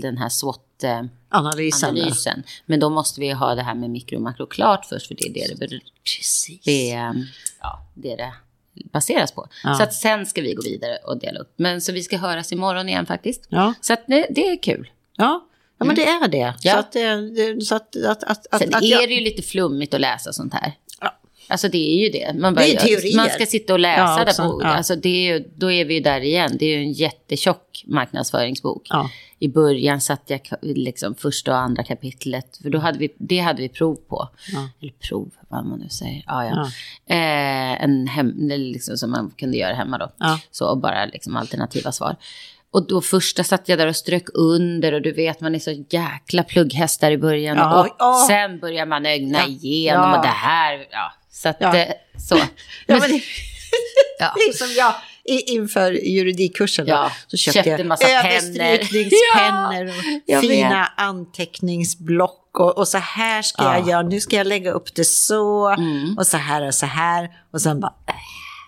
[0.02, 0.60] den här SWOT...
[0.84, 1.90] eh, Analysen.
[1.90, 2.44] analysen.
[2.66, 5.28] Men då måste vi ha det här med mikro och makro klart först, för det
[5.28, 5.80] är det det,
[6.18, 6.62] Precis.
[6.64, 7.14] det, är,
[7.62, 8.34] ja, det, är det
[8.92, 9.48] baseras på.
[9.64, 9.74] Ja.
[9.76, 11.54] Så att sen ska vi gå vidare och dela upp.
[11.56, 13.46] Men så vi ska höras imorgon igen faktiskt.
[13.50, 14.90] Ja, Så att det, det är kul.
[15.18, 15.48] ja.
[15.80, 16.38] ja men det är det.
[16.38, 16.54] Mm.
[16.62, 16.72] Ja.
[16.74, 19.42] Så att, det- det, så att, att, att, Sen att är jag- det ju lite
[19.42, 20.74] flummigt att läsa sånt här.
[21.02, 21.18] Ja.
[21.48, 22.34] Alltså det är ju det.
[22.40, 23.16] Man, bara, Det är teorier.
[23.16, 24.68] man ska sitta och läsa Ja, där på, ja.
[24.68, 26.56] alltså det är då är vi ju där igen.
[26.60, 28.88] Det är ju en jättetjock marknadsföringsbok.
[28.90, 29.10] Ja.
[29.44, 33.62] I början satte jag liksom första och andra kapitlet, för då hade vi, det hade
[33.62, 34.30] vi prov på.
[34.54, 34.70] Ja.
[34.82, 36.24] Eller prov, vad man nu säger.
[36.28, 36.62] Ja, ja.
[37.16, 40.12] Eh, en hem, liksom som man kunde göra hemma då.
[40.18, 40.40] Ja.
[40.52, 42.16] Så och bara liksom alternativa svar.
[42.72, 45.84] Och då första satt jag där och strök under och du vet man är så
[45.90, 47.58] jäkla plugghästar i början.
[47.58, 48.26] Ja, och ja.
[48.28, 49.48] sen börjar man ögna Ja.
[49.48, 50.88] igenom och det här.
[50.92, 51.84] Ja, så att eh,
[52.18, 52.38] så.
[52.88, 53.00] Ja, men
[54.20, 54.34] Ja.
[54.36, 54.94] det är som jag
[55.26, 56.88] i- inför juridikkursen.
[56.88, 62.40] Ja, så köpte, köpte jag en massa överstrykningspennor och jag fina anteckningsblock.
[62.60, 63.90] Och, och så här ska jag Ja.
[63.90, 64.02] göra.
[64.02, 65.70] Nu ska jag lägga upp det så.
[65.70, 66.18] Mm.
[66.18, 67.32] Och så här och så här.
[67.52, 67.94] Och sen bara...
[68.08, 68.14] äh,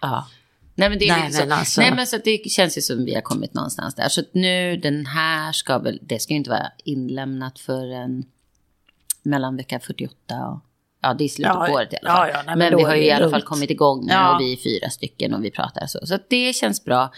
[0.02, 0.28] Ja.
[0.76, 1.40] Nej men det är Nej, så.
[1.40, 4.10] men alltså- Nej men så det känns ju som vi har kommit någonstans där.
[4.10, 8.24] Så nu den här ska väl, det ska ju inte vara inlämnat för en
[9.24, 10.16] mellan vecka 48
[10.48, 10.60] och,
[11.08, 12.28] ja det är slutet Ja, på året i alla fall.
[12.28, 14.14] ja, ja, nej, men men vi har ju det i alla fall kommit igång nu
[14.14, 16.00] och vi är fyra stycken och vi pratar så.
[16.06, 17.12] Så det känns bra.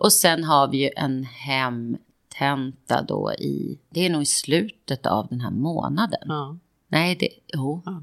[0.00, 5.26] Och sen har vi ju en hemtenta då i, det är nog i slutet av
[5.30, 6.58] den här månaden.
[6.88, 7.82] Nej, det, jo.
[7.86, 8.02] Ja.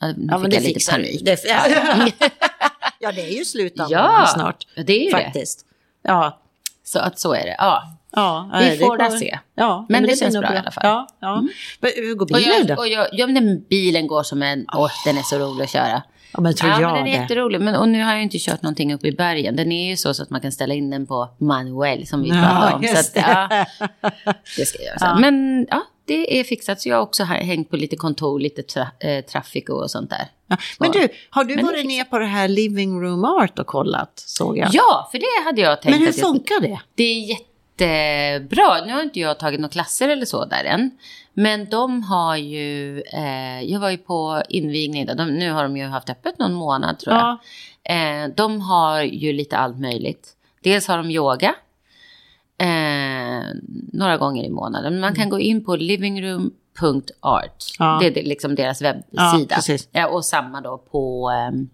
[0.00, 1.24] Ja, nu Ja, fick det jag lite panik.
[1.24, 2.08] Det, ja.
[3.00, 4.66] Ja, det är ju slutet av Ja, snart.
[4.74, 5.24] Ja, det är ju det.
[5.24, 5.66] Faktiskt.
[6.02, 6.38] Ja.
[6.84, 7.56] Så att så är det.
[7.58, 7.95] Ja.
[8.16, 9.38] Ja Vi nej, får kommer- väl se.
[9.54, 10.84] Ja, Men det blir känns bra i alla fall.
[10.86, 11.40] Ja, ja.
[11.80, 12.74] Men hur går Och bilen jag, då?
[12.82, 14.66] och jag, ja, men bilen går som en...
[14.74, 16.02] Åh, den är så rolig att köra.
[16.32, 17.22] Ja, men tror Ja, jag men den är det.
[17.22, 17.60] jätterolig.
[17.60, 19.56] Men, och nu har jag inte kört någonting uppe i bergen.
[19.56, 22.28] Den är ju så, så att man kan ställa in den på manuell som vi
[22.28, 22.84] Ja, pratade om.
[22.94, 23.20] Så att, det.
[23.20, 23.66] ja,
[24.56, 24.98] det ska jag göra.
[24.98, 25.20] Sen.
[25.20, 26.80] Men ja, det är fixat.
[26.80, 30.28] Så jag har också hängt på lite kontor, lite tra, eh, traffic och sånt där.
[30.48, 30.56] Ja.
[30.78, 33.66] Men du, har du Men det varit ner på det här Living Room Art och
[33.66, 34.68] kollat, såg jag?
[34.72, 36.80] Ja, för det hade jag tänkt Men hur jag funkar det?
[36.94, 37.02] Det
[37.32, 37.36] är
[37.84, 38.84] jättebra.
[38.86, 40.90] Nu har inte jag tagit några klasser eller så där än.
[41.34, 45.84] Men de har ju, eh, jag var ju på invigning, de, nu har de ju
[45.86, 47.38] haft öppet någon månad tror jag.
[47.82, 47.94] Ja.
[47.94, 50.32] Eh, de har ju lite allt möjligt.
[50.62, 51.54] Dels har de yoga.
[52.58, 53.42] Eh,
[53.92, 55.00] några gånger i månaden.
[55.00, 57.64] Man kan gå in på livingroom.art.
[57.78, 57.98] Ja.
[58.00, 59.54] Det är liksom deras Ja, webbsida.
[59.54, 59.88] precis.
[59.92, 61.68] Ja, och samma då på, ehm,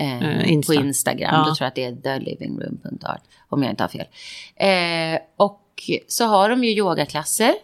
[0.00, 0.72] eh, Eh, Insta.
[0.74, 1.34] på Instagram.
[1.34, 1.38] Ja.
[1.48, 3.22] Då tror jag att det är thelivingroom.art.
[3.48, 4.06] Om jag inte har fel.
[4.56, 5.66] Eh, och
[6.08, 7.54] så har de ju yogaklasser.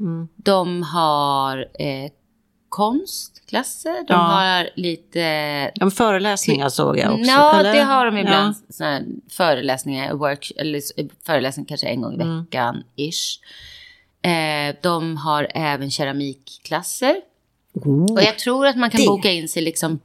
[0.00, 0.28] Mm.
[0.36, 2.10] De har eh,
[2.68, 3.92] konstklasser.
[3.92, 4.16] De Ja.
[4.16, 7.24] har lite men föreläsningar såg jag också.
[7.30, 7.72] Ja, eller?
[7.72, 8.54] det har de ibland.
[8.78, 8.98] Ja.
[9.30, 10.80] Föreläsningar, work, eller
[11.26, 12.40] föreläsningar kanske en gång i Mm.
[12.44, 13.40] veckan, ish.
[14.28, 17.16] Eh, de har även keramikklasser.
[17.74, 18.12] Oh.
[18.12, 20.00] Och jag tror att man kan det- boka in sig liksom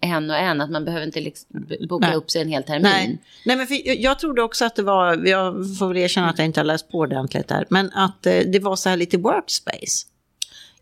[0.00, 0.60] en och en.
[0.60, 2.16] Att man behöver inte liksom boka Nej.
[2.16, 2.82] upp sig en hel termin.
[2.82, 6.38] Nej, Nej men för jag, trodde också att det var, jag får väl erkänna att
[6.38, 9.16] jag inte har läst på ordentligt där, men att eh, det var så här lite
[9.18, 10.06] workspace.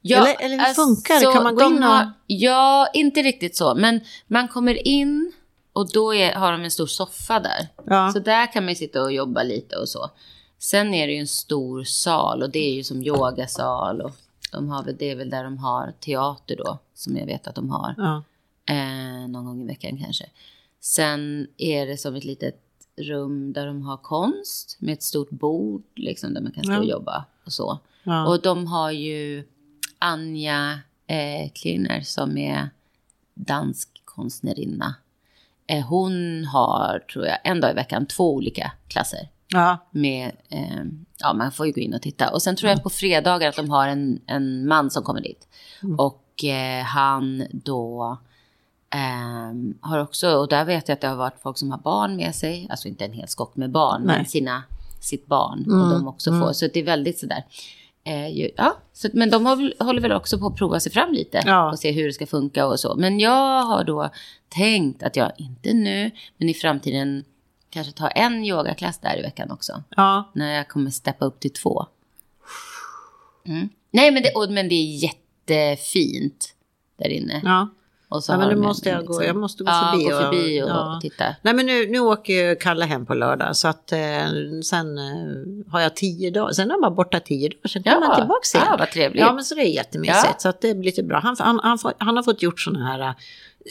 [0.04, 1.32] Eller- eller hur funkar det?
[1.32, 3.74] Kan man gå in och- Har, ja, inte riktigt så.
[3.74, 5.32] Men man kommer in
[5.72, 7.68] och då är, har de en stor soffa där.
[7.86, 8.10] Ja.
[8.12, 10.10] Så där kan man sitta och jobba lite och så.
[10.58, 14.00] Sen är det ju en stor sal och det är ju som yogasal.
[14.00, 14.10] Och
[14.52, 17.54] de har väl, det är väl där de har teater då, som jag vet att
[17.54, 17.94] de har.
[17.96, 18.22] Ja.
[18.66, 20.24] Eh, någon gång i veckan kanske.
[20.80, 22.62] Sen är det som ett litet
[22.96, 26.78] rum där de har konst med ett stort bord liksom, där man kan stå Ja.
[26.78, 27.78] och jobba och så.
[28.02, 28.26] Ja.
[28.28, 29.44] Och de har ju
[29.98, 32.70] Anja eh, Klinner som är
[33.34, 34.94] dansk konstnärinna.
[35.66, 39.28] Eh, hon har, tror jag, en dag i veckan två olika klasser.
[39.48, 39.78] ja.
[39.90, 40.84] Med, eh,
[41.18, 42.30] ja, man får ju gå in och titta.
[42.32, 45.48] Och sen tror jag på fredagar att de har en, en man som kommer dit.
[45.98, 48.18] Och eh, han då
[48.96, 52.16] ehm, har också, och där vet jag att det har varit folk som har barn
[52.16, 52.66] med sig.
[52.70, 54.16] Alltså inte en hel skock med barn, Nej.
[54.16, 54.62] men sina,
[55.00, 55.64] sitt barn.
[55.66, 57.44] Mm, Och de också får, så det är väldigt sådär.
[58.04, 61.12] Eh, ju, ja, så, men de har, håller väl också på att prova sig fram
[61.12, 61.70] lite Ja.
[61.70, 62.94] och se hur det ska funka och så.
[62.96, 64.10] Men jag har då
[64.48, 67.24] tänkt att jag, inte nu, men i framtiden
[67.70, 69.82] kanske ta en yogaklass där i veckan också.
[69.96, 70.30] ja.
[70.34, 71.86] När jag kommer steppa upp till två.
[73.46, 73.68] Mm.
[73.90, 76.54] Nej, men det, och, men det är jättefint
[76.96, 77.40] där inne.
[77.44, 77.68] ja.
[78.08, 80.22] Och Ja, men nu måste jag liksom- gå- jag måste gå ja, förbi gå och-
[80.22, 80.94] förbi och, ja.
[80.96, 81.24] och titta.
[81.42, 83.98] Nej men nu, nu åker ju Kalle hem på lördag så att eh,
[84.64, 88.16] sen eh, har jag tio dagar, sen är bara borta tio dagar, sen kommer han
[88.16, 88.66] tillbaka igen.
[88.70, 89.20] ja, vad trevligt.
[89.20, 90.34] Ja men så det är jättemysigt Ja.
[90.38, 91.18] så att det blir lite bra.
[91.18, 93.12] Han, han, han, han har fått gjort sådana här, eh,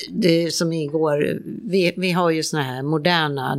[0.10, 3.56] det som igår, vi, vi har ju sådana här moderna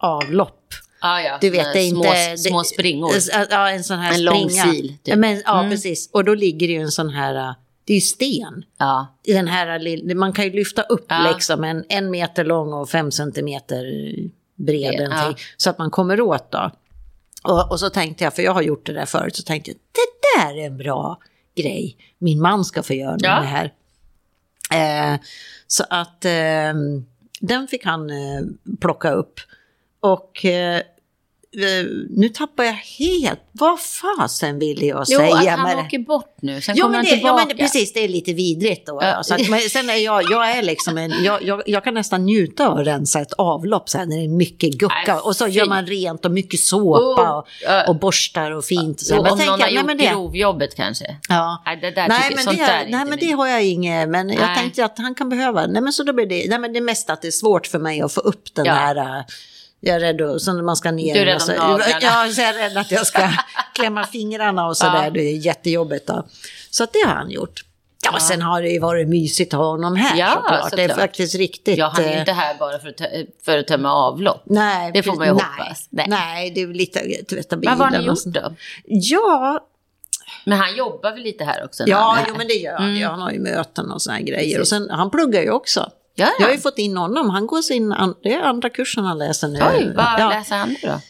[0.00, 0.60] duschavlopp.
[1.00, 1.38] ja, ja.
[1.40, 2.36] Du vet, det är små, inte...
[2.38, 3.10] små det- springor.
[3.50, 4.64] Ja, en sån här En lång springa.
[4.72, 4.98] sil, typ.
[5.04, 5.70] Ja, Men, ja, Mm.
[5.70, 6.10] precis.
[6.12, 7.52] Och då ligger det ju en sån här, eh,
[7.84, 8.64] det är ju sten.
[8.78, 11.30] Ja, I den här man kan ju lyfta upp Ja.
[11.34, 13.84] liksom en, en meter lång och fem centimeter
[14.54, 15.08] bred.
[15.10, 15.34] Ja.
[15.56, 16.70] Så att man kommer åt då.
[17.42, 19.76] Och, och så tänkte jag, för jag har gjort det där förut, så tänkte jag
[19.76, 21.18] det där är en bra
[21.56, 21.96] grej.
[22.18, 23.40] Min man ska få göra Ja.
[23.40, 23.72] det här.
[25.14, 25.20] Eh,
[25.66, 26.74] så att eh,
[27.40, 28.42] den fick han eh,
[28.80, 29.40] plocka upp.
[30.00, 30.82] Och eh,
[32.10, 35.82] nu tappar jag helt, vad fasen ville jag jo, säga att med han det?
[35.82, 36.60] åker bort nu.
[36.60, 37.46] Sen Ja kommer men, han det, ja tillbaka.
[37.48, 38.98] men precis, det är lite vidrigt då.
[39.02, 39.08] Ja.
[39.08, 39.22] Ja.
[39.22, 42.24] Så att, men sen är jag, jag är liksom en, jag, jag, jag kan nästan
[42.24, 44.94] njuta av att rensa ett avlopp så här när det är mycket gucka.
[45.06, 47.88] Nej, och så gör man rent och mycket såpa Oh, och, ja.
[47.88, 49.00] och borstar och fint.
[49.00, 49.14] Och så.
[49.14, 51.16] Jo, Men om tänker någon har jag, nej, gjort men det, grovjobbet kanske.
[51.28, 51.62] ja.
[51.66, 54.28] Nej, det där Nej, men, det, där är nej men det har jag inget, men
[54.28, 54.56] jag Nej.
[54.56, 56.82] tänkte att han kan behöva, nej men så då blir det, nej men det är
[56.82, 58.72] mest att det är svårt för mig att få upp den Ja.
[58.72, 59.24] här, äh,
[59.86, 61.14] jag är rädd att, man ska ner.
[61.14, 61.84] Du är rädd om naglarna.
[62.00, 63.28] Ja, jag är rädd att jag ska
[63.74, 65.10] klämma fingrarna och sådär, Ja.
[65.10, 66.26] det är jättejobbigt då.
[66.70, 67.64] Så att det har han gjort.
[68.04, 68.20] Ja, Ja.
[68.20, 70.70] sen har det ju varit mysigt att ha honom här Ja, såklart.
[70.76, 70.98] Det är såklart.
[71.04, 71.78] faktiskt riktigt.
[71.78, 73.00] Ja, han är eh, inte här bara för att,
[73.44, 74.42] för att tömma avlopp.
[74.46, 75.86] Nej, Det får man ju nej, hoppas.
[75.90, 76.06] Nej.
[76.08, 76.50] Nej.
[76.50, 77.78] det är lite tvätta bilen.
[77.78, 78.52] Vad har ni gjort då?
[78.84, 79.60] Ja,
[80.44, 81.84] Men han jobbar väl lite här också?
[81.86, 82.90] Ja, jo, men det gör han.
[82.96, 83.10] Mm.
[83.10, 84.58] Han har ju möten och såna här grejer.
[84.58, 84.60] Precis.
[84.60, 85.90] Och sen, han pluggar ju också.
[86.16, 86.54] Ja, Jag har ja.
[86.56, 87.30] ju fått in honom.
[87.30, 87.88] Han går sin,
[88.22, 89.58] det är andra kursen han läser nu.
[89.74, 90.28] Oj, vad ja.
[90.28, 91.00] läser han nu då?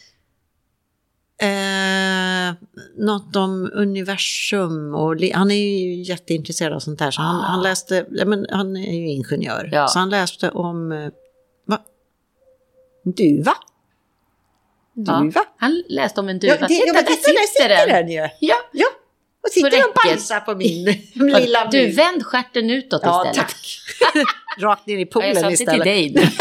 [1.45, 2.53] Eh,
[2.97, 7.11] något om universum och han är ju jätteintresserad av sånt där.
[7.11, 7.41] Så han, Ah.
[7.43, 9.69] han läste, ja, men han är ju ingenjör.
[9.71, 9.87] Ja.
[9.87, 11.09] Så han läste om eh,
[13.17, 13.53] Duva.
[14.93, 15.13] Ja.
[15.19, 15.41] Duva.
[15.57, 16.53] Han läste om en duva.
[16.53, 18.09] Ja, det, Titta, ja, där titta, där sitter den!
[18.11, 18.29] ju.
[18.39, 18.87] Ja, Ja,
[19.43, 20.85] och sitter och bajsar på min
[21.41, 23.35] lilla du, vänd stjärten utåt Ja, istället.
[23.49, 23.79] tack.
[24.59, 25.85] Rakt ner i poolen jag sa inte till istället.
[26.15, 26.31] dig.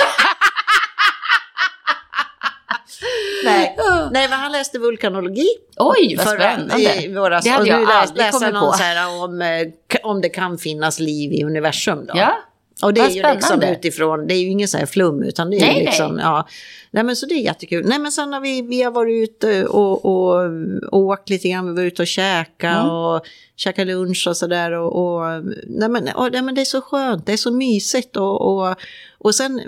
[3.44, 3.76] Nej.
[4.10, 5.48] Nej, men han läste vulkanologi.
[5.76, 7.04] Oj, vad spännande.
[7.04, 7.44] I våras.
[7.44, 8.72] Det hade och jag nu aldrig kommit på.
[8.72, 9.66] Så här om, eh,
[10.02, 12.06] om det kan finnas liv i universum.
[12.06, 12.12] Då.
[12.16, 12.38] Ja,
[12.84, 13.72] Och det Vad är ju liksom spännande.
[13.72, 16.48] utifrån, det är ju ingen så här flum utan det är Nej, ju liksom, ja.
[16.90, 17.84] Nej men så det är jättekul.
[17.88, 20.50] Nej men sen har vi, vi har varit ute och, och,
[20.92, 22.90] och åkt lite grann, vi var ute och käka Mm.
[22.90, 26.80] och käka lunch och sådär och, och nej, men, och, nej men det är så
[26.80, 28.76] skönt, det är så mysigt och, och,
[29.18, 29.60] och sen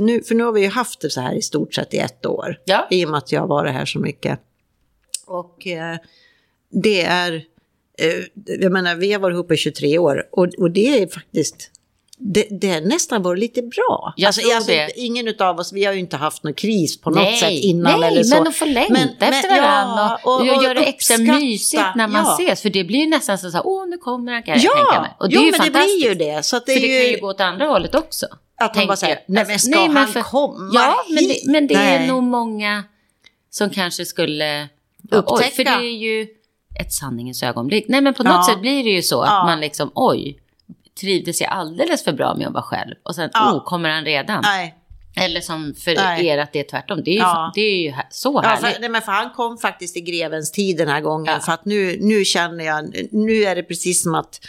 [0.00, 2.26] nu, för nu har vi ju haft det så här i stort sett i ett
[2.26, 2.56] år.
[2.64, 2.86] Ja.
[2.90, 4.40] I och med att jag har varit här så mycket.
[5.26, 5.96] Och eh,
[6.70, 7.32] det är,
[7.98, 8.24] eh,
[8.60, 11.70] jag menar vi har varit ihop i 23 år och, och det är faktiskt,
[12.20, 14.12] det, det nästan varit lite bra.
[14.16, 14.90] Jag tror det.
[14.96, 18.00] Ingen av oss, vi har ju inte haft någon kris på något nej, sätt innan
[18.00, 18.34] nej, eller så.
[18.36, 22.24] men att få längta efter varandra och, och, göra det extra uppskatta, mysigt när man
[22.24, 22.32] ja.
[22.40, 22.62] ses.
[22.62, 25.00] För det blir ju nästan så här, åh nu kommer han kan jag Ja, tänka
[25.00, 25.10] mig.
[25.18, 25.98] Och det jo, är ju men det fantastiskt.
[26.00, 26.42] blir ju det.
[26.42, 28.26] Så att det för är det ju, kan ju gå åt andra hållet också.
[28.56, 31.16] att man bara säger, nej men Alltså, ska nej, men han för- komma Ja, men
[31.28, 31.42] det, hit?
[31.46, 32.84] men det är nog många
[33.50, 34.68] som kanske skulle
[35.10, 35.24] Upptäcka.
[35.46, 36.22] Oj, för det är ju
[36.80, 37.84] ett sanningens ögonblick.
[37.88, 38.46] Nej, men på något Ja.
[38.52, 40.38] sätt blir det ju så att man liksom, oj,
[41.00, 42.94] trivdes jag alldeles för bra med att vara själv.
[43.02, 43.52] Och sen, Ja.
[43.52, 44.40] oh, kommer han redan?
[44.42, 44.74] Nej.
[45.16, 46.26] Eller som för Nej.
[46.26, 47.02] er att det är tvärtom.
[47.04, 47.52] Det är ju, Ja.
[47.54, 48.74] det är ju så Ja, härligt.
[48.74, 51.34] för, nej, men för han kom faktiskt i grevens tid den här gången.
[51.34, 51.40] Ja.
[51.40, 54.40] För att nu, nu känner jag, nu är det precis som att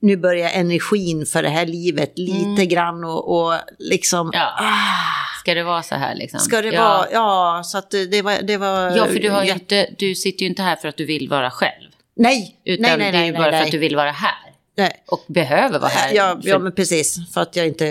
[0.00, 4.20] nu börjar energin för det här livet lite grann och, och liksom...
[4.20, 4.30] Mm.
[4.40, 4.46] Ja.
[4.58, 6.40] Ah, Ska det vara så här liksom?
[6.40, 6.82] ska det ja.
[6.88, 7.06] vara...
[7.12, 8.42] Ja, så att det- var...
[8.42, 10.96] Det var Ja, för du, har ju inte, du sitter ju inte här för att
[10.96, 11.90] du vill vara själv.
[12.16, 14.47] Nej, Utan nej, nej, det är ju bara för att du vill vara här.
[14.78, 15.02] Nej.
[15.06, 16.14] Och behöver vara här.
[16.14, 17.32] Ja, för, ja, men precis.
[17.34, 17.84] För att jag inte...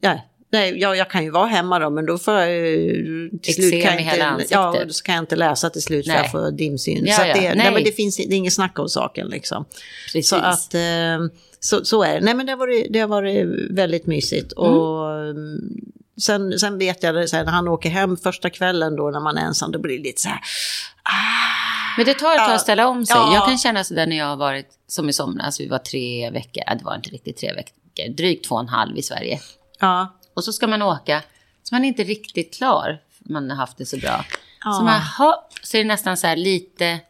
[0.00, 0.20] Ja,
[0.52, 3.30] nej, jag, jag kan ju vara hemma då, men då får jag ju...
[3.42, 4.96] Till slut Eksem kan jag inte, ja, ansiktet.
[4.96, 6.22] så kan jag inte läsa till slut för Nej.
[6.22, 7.06] jag får dimsyn.
[7.06, 7.34] Ja, så ja.
[7.34, 7.56] det, nej.
[7.56, 7.72] Nej.
[7.72, 9.64] men det finns det är inget snack om saken liksom.
[10.04, 10.28] precis.
[10.28, 10.74] Så att...
[10.74, 10.80] Eh,
[11.60, 12.20] så, så är det.
[12.20, 14.52] Nej, men det har varit, det har varit väldigt mysigt.
[14.52, 14.72] Mm.
[14.72, 15.60] Och mm,
[16.20, 19.20] sen, sen vet jag det, så här, när han åker hem första kvällen då när
[19.20, 20.40] man är ensam, då blir det lite så här...
[21.02, 23.16] Ah, Men det tar ett tag att ställa om sig.
[23.16, 23.34] Ja.
[23.34, 26.62] Jag kan känna sådär när jag har varit, som i somras, vi var tre veckor,
[26.78, 29.40] det var inte riktigt tre veckor, drygt två och en halv i Sverige.
[29.80, 31.22] ja, Och så ska man åka,
[31.62, 34.24] så man är inte riktigt klar, man har haft det så bra.
[34.64, 34.72] Ja.
[34.72, 37.00] Så, man, ha, så är det nästan så här lite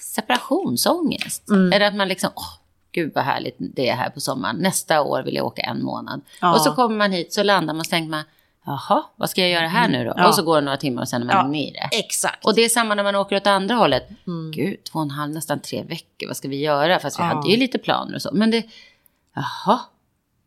[0.00, 1.48] separationsångest.
[1.48, 1.72] Mm.
[1.72, 2.52] Eller att man liksom, åh,
[2.92, 4.56] gud vad härligt det är här på sommaren.
[4.56, 6.20] Nästa år vill jag åka en månad.
[6.40, 6.54] Ja.
[6.54, 8.24] Och så kommer man hit, så landar man och så tänker man,
[8.66, 10.10] jaha, vad ska jag göra här nu då?
[10.10, 10.14] Mm.
[10.16, 10.28] Ja.
[10.28, 11.44] Och så går det några timmar och sen är man Ja.
[11.46, 11.96] inne i det.
[11.98, 12.44] exakt.
[12.44, 14.08] Och det är samma när man åker åt andra hållet.
[14.26, 14.50] Mm.
[14.52, 16.98] Gud, två och en halv, nästan tre veckor, vad ska vi göra?
[16.98, 17.26] Fast vi Ja.
[17.28, 18.30] hade ju lite planer och så.
[18.32, 18.62] Men det,
[19.34, 19.80] jaha.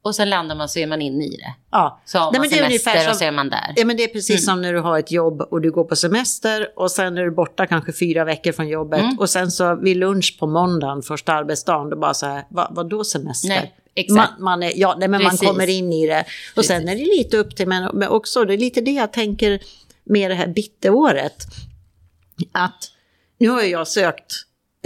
[0.08, 1.54] Och sen landar man så är man inne i det.
[1.72, 2.02] ja.
[2.06, 3.74] Så har Nej, man men det är semester som- och så är man där.
[3.76, 4.40] Ja, men det är precis Mm.
[4.56, 7.32] som när du har ett jobb och du går på semester och sen är du
[7.32, 9.20] borta kanske fyra veckor från jobbet Mm.
[9.20, 12.90] och sen så vid lunch på måndagen, första arbetsdagen, då bara så här, vad, vad
[12.90, 13.50] då semester?
[13.50, 14.32] Nej, exakt.
[14.40, 15.48] Man, man, är, ja, nej, men man Precis.
[15.48, 16.26] kommer in i det.
[16.56, 19.14] Och sen är det lite upp till, men, men också, det är lite det jag
[19.14, 19.60] tänker
[20.04, 21.44] med det här bitteråret.
[22.52, 22.92] Att
[23.40, 24.34] nu har jag sökt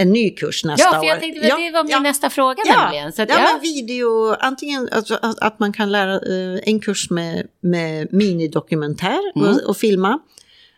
[0.02, 1.00] en ny kurs nästa Ja, år.
[1.02, 2.00] för jag tänkte, det var min ja.
[2.00, 3.12] nästa fråga Ja, nämligen.
[3.12, 6.80] Så att, ja, ja, men video, antingen alltså, att, att man kan lära eh, en
[6.80, 9.48] kurs med, med minidokumentär Mm.
[9.48, 10.18] och, och filma.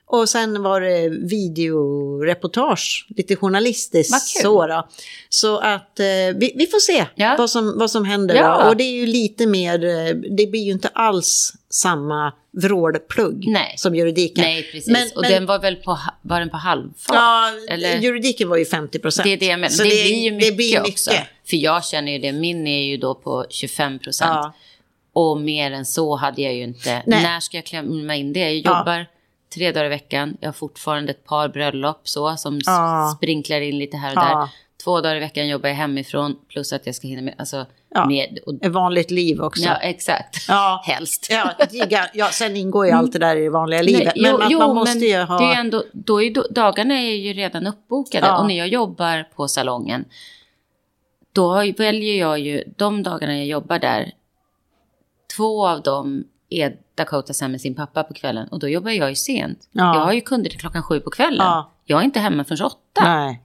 [0.06, 4.42] Och sen var det videoreportage, lite journalistiskt.
[4.42, 4.88] Så, då.
[5.28, 7.34] så att eh, vi, vi får se Ja.
[7.38, 8.34] vad, som, vad som händer.
[8.34, 8.68] Ja.
[8.68, 13.74] Och det är ju lite mer, eh, det blir ju inte alls samma vrålplugg Nej.
[13.76, 14.44] som juridiken.
[14.44, 14.88] Nej, precis.
[14.92, 17.14] Men- och men- den var väl på, var den på halvfart?
[17.16, 17.98] Ja, Eller?
[17.98, 19.24] juridiken var ju 50 procent.
[19.24, 19.76] Det är det jag menar.
[19.78, 21.10] Det, blir ju mycket, också.
[21.50, 24.30] För jag känner ju det, min är ju då på 25 procent.
[24.34, 24.52] Ja.
[25.12, 27.02] Och mer än så hade jag ju inte.
[27.06, 27.22] Nej.
[27.22, 28.40] När ska jag klämma in det?
[28.40, 28.78] Jag Ja.
[28.78, 29.06] jobbar
[29.54, 30.36] tre dagar i veckan.
[30.40, 33.14] Jag har fortfarande ett par bröllop så, som Ja.
[33.16, 34.38] sprinklar in lite här och Ja.
[34.38, 34.48] där.
[34.84, 36.36] Två dagar i veckan jobbar jag hemifrån.
[36.48, 37.34] Plus att jag ska hinna med.
[37.38, 38.06] Alltså, Ja.
[38.06, 39.62] med och, Ett vanligt liv också.
[39.62, 40.36] ja, exakt.
[40.48, 40.82] Ja.
[40.86, 41.26] Helst.
[41.30, 44.12] Ja, giga, ja, sen ingår ju allt det där i det vanliga livet.
[44.16, 45.38] Nej, men jo, att man jo, måste men ju ha...
[45.38, 48.26] Det är ändå, då är, då, dagarna är ju redan uppbokade.
[48.26, 48.38] Ja.
[48.38, 50.04] Och när jag jobbar på salongen,
[51.32, 54.12] då väljer jag ju de dagarna jag jobbar där.
[55.36, 56.24] Två av dem
[56.62, 58.48] är Dakota sen med sin pappa på kvällen.
[58.48, 59.68] Och då jobbar jag ju sent.
[59.72, 59.94] Ja.
[59.94, 61.46] Jag har ju kunder till klockan sju på kvällen.
[61.46, 61.70] Ja.
[61.84, 63.00] Jag är inte hemma förrän åtta.
[63.04, 63.40] Nej.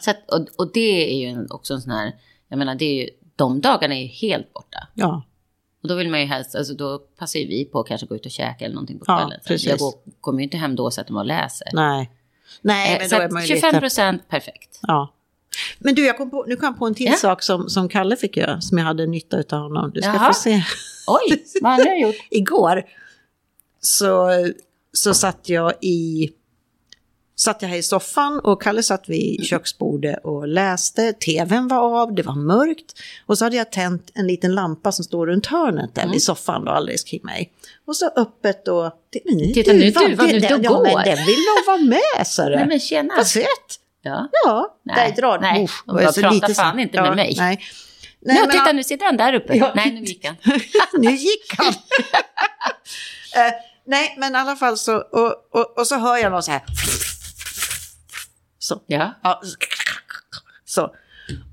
[0.00, 2.12] Så att, och, och det är ju också en sån här,
[2.48, 4.88] jag menar det är ju, de dagarna är ju helt borta.
[4.94, 5.22] Ja.
[5.82, 8.14] Och då vill man ju helst, alltså då passar ju vi på att kanske gå
[8.14, 9.38] ut och käka eller någonting på Ja, kvällen.
[9.42, 9.68] Så precis.
[9.68, 11.68] jag går, kommer ju inte hem då och sätter mig och läser.
[11.72, 12.10] Nej.
[12.62, 13.80] Nej, Eh, men så då är att man ju 25 lite...
[13.80, 14.78] procent, perfekt.
[14.82, 15.12] Ja.
[15.78, 17.12] Men du, jag kom på, nu kom jag på en till Ja.
[17.12, 19.90] sak som, som Kalle fick göra, som jag hade nytta av honom.
[19.94, 20.26] Du ska Jaha.
[20.32, 20.62] få se.
[21.06, 22.16] Oj, vad har du gjort?
[22.30, 22.84] Igår
[23.80, 24.30] så,
[24.92, 26.32] så satt jag i
[27.36, 31.12] satt jag här i soffan och Kalle satt vid köksbordet och läste.
[31.12, 33.00] TVn var av, det var mörkt.
[33.26, 36.12] Och så hade jag tänt en liten lampa som står runt hörnet där mm.
[36.12, 37.52] vid soffan då, alldeles kring mig.
[37.86, 38.92] Och så öppet och...
[39.54, 40.88] Titta nu duvar nu, du går.
[40.88, 42.56] Ja, men den vill nog vara med, sa du.
[42.56, 43.14] Nej, men tjena.
[43.16, 43.80] Vad sött.
[44.02, 44.28] Ja.
[44.44, 47.34] Ja, nej, där drar Nej, Usch, hon bara pratar fan inte med ja, mig.
[47.36, 47.60] Nej.
[48.24, 48.76] Nej, nu, titta, han...
[48.76, 49.56] nu sitter han där uppe.
[49.56, 49.72] Ja.
[49.74, 50.36] Nej, nu gick han.
[51.02, 51.66] nu gick han.
[51.66, 53.52] uh,
[53.86, 56.62] nej, men i alla fall så, och, och, och så hör jag någon så här
[58.64, 58.82] så.
[58.86, 59.14] Ja.
[59.22, 59.42] ja
[60.64, 60.94] så.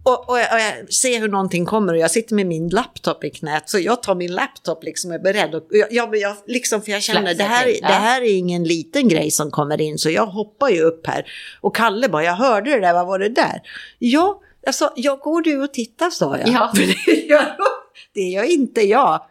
[0.04, 3.24] Och, och, jag, och, jag, ser hur någonting kommer och jag sitter med min laptop
[3.24, 5.56] i knät så jag tar min laptop liksom och är beredd.
[5.56, 7.88] Och jag, jag, jag, liksom, för jag känner det här, ja.
[7.88, 11.26] det här är ingen liten grej som kommer in så jag hoppar ju upp här.
[11.62, 13.62] Och Kalle bara, jag hörde det där, vad var det där?
[14.00, 16.50] Ja, jag sa, jag går du och tittar sa jag.
[16.50, 16.72] Ja.
[18.14, 19.26] det, gör, inte jag.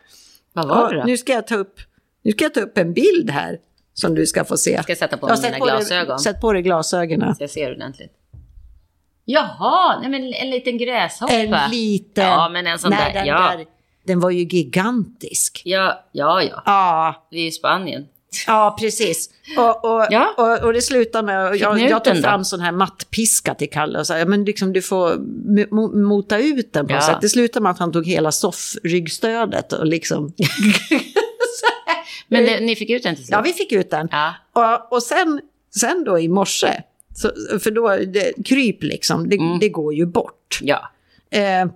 [0.52, 1.04] Vad var det då?
[1.06, 1.80] Nu ska jag ta upp,
[2.22, 3.58] nu ska jag ta upp en bild här
[3.94, 4.70] som du ska få se.
[4.70, 6.16] Jag ska sätta på mig mina på glasögon.
[6.16, 7.34] Dig, sätt på dig glasögonen.
[7.34, 8.12] Så jag ser ordentligt.
[9.24, 11.32] Jaha, nej men en liten gräshoppa.
[11.32, 12.24] En liten.
[12.24, 13.20] Ja, men en sån nej, där.
[13.20, 13.56] Den, ja.
[13.56, 13.66] där,
[14.06, 15.62] den var ju gigantisk.
[15.64, 16.62] Ja, ja, ja.
[16.66, 17.26] ja.
[17.30, 18.08] Vi är i Spanien.
[18.46, 19.30] Ja, precis.
[19.58, 20.34] Och, och, ja.
[20.36, 23.98] och, och det slutar med att jag, jag tog fram sån här mattpiska till Kalle
[23.98, 25.16] och sa, men liksom du får
[25.96, 27.00] mota ut den på ja.
[27.00, 27.18] sätt.
[27.20, 30.32] Det slutar med att han tog hela soffryggstödet och liksom
[32.28, 33.32] Men det, ni fick ut den till slut?
[33.32, 34.08] Ja, vi fick ut den.
[34.10, 34.34] Ja.
[34.52, 35.40] Och, och sen,
[35.74, 36.82] sen då i morse,
[37.14, 39.58] så, för då, det, kryp liksom, det, mm.
[39.58, 40.58] det går ju bort.
[40.62, 40.90] Ja.
[41.30, 41.66] Eh,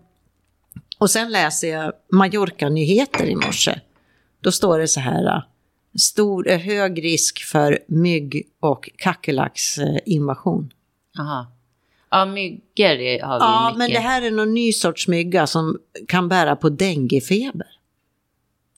[0.99, 3.81] och sen läser jag Mallorca-nyheter i morse.
[4.41, 5.43] Då står det så här,
[5.99, 10.73] stor, eh, hög risk för mygg och kackerlacksinvasion.
[11.19, 11.47] Aha.
[12.11, 13.79] Ja, myggor har vi Ja, mycket.
[13.79, 15.79] men det här är någon ny sorts mygga som
[16.09, 17.67] kan bära på denguefeber.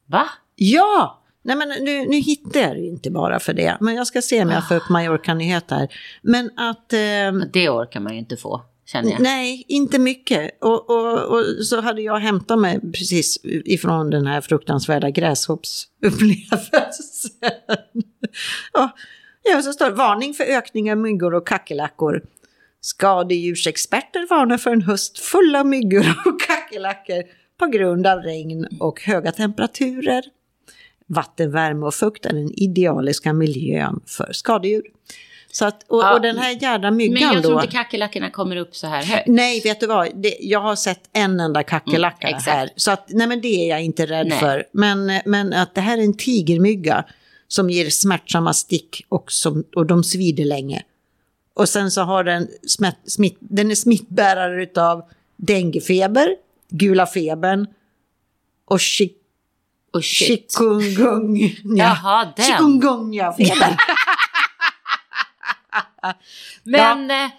[0.06, 0.28] Va?
[0.54, 1.22] Ja!
[1.42, 3.76] Nej men nu, nu hittar jag det inte bara för det.
[3.80, 5.88] Men jag ska se om jag får upp Mallorca-nyheter.
[6.22, 6.92] Men att...
[6.92, 8.62] Eh, det orkar man ju inte få.
[8.86, 9.20] Känner jag.
[9.20, 10.58] Nej, inte mycket.
[10.60, 17.30] Och, och, och, så hade jag hämtat mig precis ifrån den här fruktansvärda gräshoppsupplevelsen.
[18.72, 18.90] ja,
[19.42, 22.22] ja, så står det varning för ökning av myggor och kackerlackor.
[22.80, 27.22] Skadedjursexperter varnar för en höst full av myggor och kackerlackor
[27.58, 30.24] på grund av regn och höga temperaturer.
[31.06, 34.95] Vatten, värme och fukt är den idealiska miljön för skadedjur.
[35.56, 37.26] Så att, och, ja, och den här jädra myggan då.
[37.26, 39.26] Men jag tror inte kackerlackorna kommer upp så här högt.
[39.26, 40.16] Nej, vet du vad?
[40.16, 42.70] Det, jag har sett en enda kackerlacka mm, här.
[42.76, 44.38] Så att, nej men det är jag inte rädd nej.
[44.38, 44.64] för.
[44.72, 47.04] Men, men att det här är en tigermygga
[47.48, 50.82] som ger smärtsamma stick och, som, och de svider länge.
[51.54, 55.02] Och sen så har den, smitt, smitt, den är smittbärare av
[55.36, 56.28] denguefeber,
[56.70, 57.66] gula febern
[58.64, 59.16] och chick
[59.92, 60.52] och shit.
[60.52, 61.50] Chikungunya.
[61.64, 62.44] Jaha, den.
[62.44, 63.76] Chikungunya-feber.
[66.62, 67.24] Men ja.
[67.24, 67.30] eh,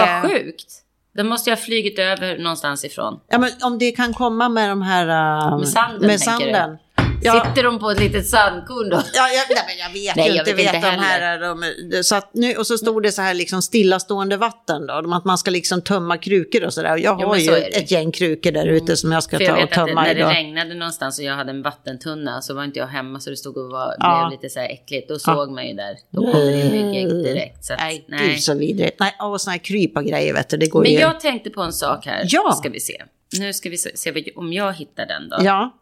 [0.00, 0.22] vad eh.
[0.22, 0.78] sjukt.
[1.14, 3.20] Den måste jag ha flugit över någonstans ifrån.
[3.28, 5.06] Ja, men om det kan komma med de här...
[5.52, 6.78] Uh, med sanden, med sanden.
[7.22, 7.44] Ja.
[7.44, 8.96] Sitter de på ett litet sandkorn då?
[9.14, 10.52] Ja, jag, nej, men jag vet nej, ju inte.
[10.52, 14.36] vet inte de här, de, så nu, och så stod det så här liksom stillastående
[14.36, 14.94] vatten då.
[14.94, 16.96] Att man ska liksom tömma krukor och sådär.
[16.96, 18.96] Jag har jo, ju ett gäng krukor där ute mm.
[18.96, 21.24] som jag ska För ta jag och tömma att det, När det regnade någonstans och
[21.24, 24.28] jag hade en vattentunna så var inte jag hemma så det stod och var, ja.
[24.28, 25.08] blev lite så här äckligt.
[25.08, 25.96] Då såg man ju där.
[26.10, 27.64] Då kommer det mycket direkt.
[27.64, 28.28] Så att, nej, nej.
[28.28, 29.00] Gud så vidrigt.
[29.00, 30.56] Nej, och sådana här krypa grejer vet du.
[30.56, 30.98] Det går men ju...
[30.98, 32.22] jag tänkte på en sak här.
[32.24, 32.52] Ja.
[32.52, 33.02] Ska vi se.
[33.38, 35.36] Nu ska vi se om jag hittar den då.
[35.40, 35.78] Ja.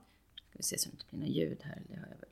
[0.61, 1.83] Vi se så det inte blir något ljud här.
[1.89, 2.29] Det har jag väl.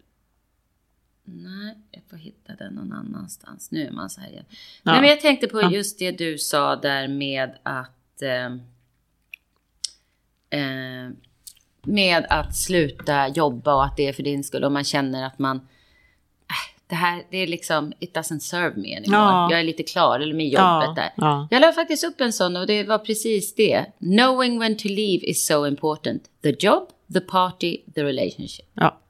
[1.25, 3.71] Nej, jag får hitta den någon annanstans.
[3.71, 4.45] Nu är man så här igen.
[4.49, 4.93] Ja.
[4.93, 8.23] Nej, men jag tänkte på just det du sa där med att...
[8.23, 8.47] Eh,
[10.61, 11.11] eh,
[11.83, 14.65] med att sluta jobba och att det är för din skull.
[14.65, 15.57] Och man känner att man...
[15.57, 19.19] Äh, det här, det är liksom, it doesn't serve me anymore.
[19.19, 19.51] Ja.
[19.51, 20.95] Jag är lite klar eller med jobbet ja.
[20.97, 21.13] där.
[21.17, 21.49] Ja.
[21.51, 23.87] Jag la faktiskt upp en sån och det var precis det.
[23.99, 26.23] Knowing when to leave is so important.
[26.43, 28.67] The job, the party, the relationship.
[28.75, 29.01] Ja.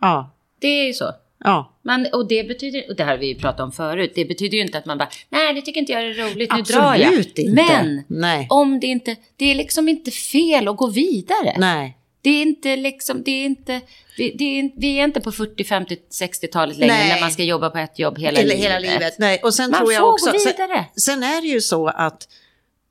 [0.00, 0.30] Ja.
[0.58, 1.12] Det är ju så.
[1.44, 1.72] Ja.
[1.82, 4.56] Man, och det betyder, och det här har vi ju pratat om förut, det betyder
[4.58, 6.96] ju inte att man bara, nej det tycker inte jag är roligt, nu Absolut drar
[6.96, 7.12] jag.
[7.14, 7.42] inte.
[7.48, 8.46] Men nej.
[8.50, 11.54] om det inte, det är liksom inte fel att gå vidare.
[11.58, 11.94] Nej.
[12.22, 13.80] Det är inte liksom, det är inte,
[14.16, 17.08] vi, det är, vi är inte på 40, 50, 60-talet längre Nej.
[17.08, 18.64] när man ska jobba på ett jobb hela, hela livet.
[18.64, 19.18] Hela livet.
[19.18, 19.40] Nej.
[19.42, 20.84] Och sen man tror jag får också, gå vidare.
[20.96, 22.28] Sen, sen är det ju så att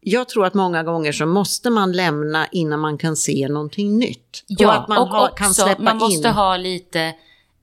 [0.02, 4.43] jag tror att många gånger så måste man lämna innan man kan se någonting nytt.
[4.48, 6.34] Ja, och att man och har, också, kan släppa man måste in.
[6.34, 7.02] ha lite,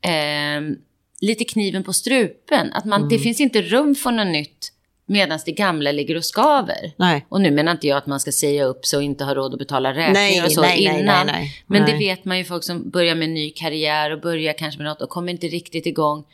[0.00, 0.76] eh,
[1.20, 2.72] lite kniven på strupen.
[2.72, 3.08] Att man, mm.
[3.08, 4.70] det finns inte rum för något nytt
[5.06, 6.92] Medan det gamla ligger och skaver.
[6.96, 7.26] Nej.
[7.28, 9.52] Och nu menar inte jag att man ska säga upp sig och inte ha råd
[9.52, 11.26] att betala räkningar och så nej, innan.
[11.26, 11.64] nej.
[11.66, 14.78] Men det vet man ju folk som börjar med en ny karriär och börjar kanske
[14.78, 16.24] med något och kommer inte riktigt igång.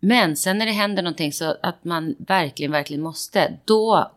[0.00, 4.10] Men sen när det händer någonting så att man verkligen, verkligen måste, då...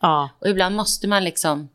[0.00, 0.28] Ja.
[0.38, 1.68] Och ibland måste man liksom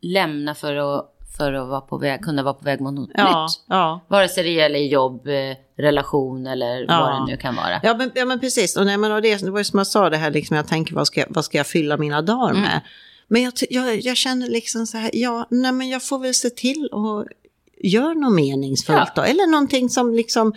[0.00, 3.42] lämna för att, för att vara på väg, kunna vara på väg mot något Ja.
[3.46, 3.64] nytt.
[3.68, 4.00] Ja.
[4.08, 7.00] Vare sig det gäller jobb, eh, relation eller Ja.
[7.00, 7.80] vad det nu kan vara.
[7.82, 9.86] Ja men, ja men precis, och nej, men, och det, det var ju som jag
[9.86, 12.50] sa det här, liksom, jag tänker vad ska, jag- vad ska jag fylla mina dagar
[12.50, 12.62] Mm.
[12.62, 12.80] med?
[13.28, 16.50] Men jag, jag, jag känner liksom så här, ja, nej men jag får väl se
[16.50, 17.26] till och
[17.82, 19.12] göra något meningsfullt Ja.
[19.14, 19.22] då.
[19.22, 20.54] Eller någonting som liksom,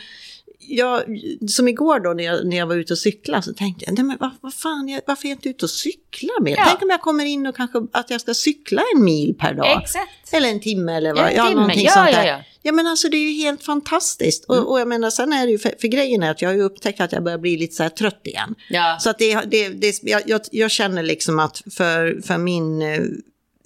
[0.69, 1.03] jag,
[1.49, 4.03] som igår då när jag, när jag var ute och cykla så tänkte jag, nej
[4.03, 6.57] men vad, vad fan, jag, varför är jag inte ute och cyklar mer?
[6.57, 6.65] Ja.
[6.67, 9.81] Tänk om jag kommer in och kanske att jag ska cykla en mil per dag.
[9.83, 10.33] Exakt.
[10.33, 12.27] Eller en timme eller vad, ja, timme, någonting ja, sånt ja, där.
[12.27, 12.43] ja.
[12.61, 14.49] Ja men alltså det är ju helt fantastiskt.
[14.49, 14.63] Mm.
[14.63, 16.55] Och, och jag menar sen är det ju, för, för grejen är att jag har
[16.55, 18.55] ju upptäckt att jag börjar bli lite så här trött igen.
[18.69, 18.97] Ja.
[18.99, 23.01] Så att det, det, det jag, jag, känner liksom att för, för min, eh,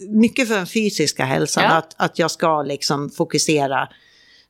[0.10, 1.70] mycket för den fysiska hälsan, Ja.
[1.70, 3.90] att, att jag ska liksom fokusera.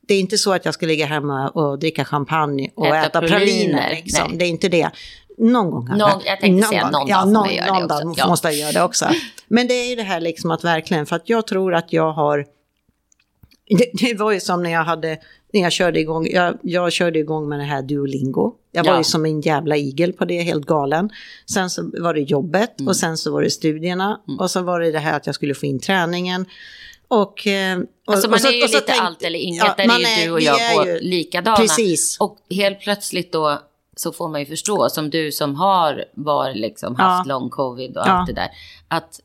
[0.08, 3.20] Det är inte så att jag ska ligga hemma och dricka champagne och Äta äta,
[3.20, 3.90] praliner.
[3.90, 4.38] Liksom.
[4.38, 4.90] Det är inte det.
[5.38, 6.06] Någon gång kanske.
[6.08, 8.26] Någon- jag tänkte säga någon dag ja, man någon, det någon dag Ja.
[8.28, 9.06] måste jag göra det också.
[9.48, 12.12] Men det är ju det här liksom att verkligen, för att jag tror att jag
[12.12, 12.38] har
[13.78, 15.18] det, det var ju som när jag hade,
[15.52, 18.52] när jag körde igång, jag, jag körde igång med det här Duolingo.
[18.72, 18.98] Jag var Ja.
[18.98, 21.10] ju som en jävla igel på det, helt galen.
[21.52, 22.88] Sen så var det jobbet Mm.
[22.88, 25.54] och sen så var det studierna och så var det det här att jag skulle
[25.54, 26.46] få in träningen.
[27.08, 29.64] Och, eh, och, Alltså man och så, är ju lite tänk- allt eller inget.
[29.64, 31.56] Ja, där är ju du och jag på ju- likadana.
[31.56, 32.16] Precis.
[32.20, 33.62] Och helt plötsligt då
[33.96, 37.34] så får man ju förstå, som du som har var, liksom, haft Ja.
[37.34, 38.10] lång covid och Ja.
[38.10, 38.48] allt det där,
[38.88, 39.20] att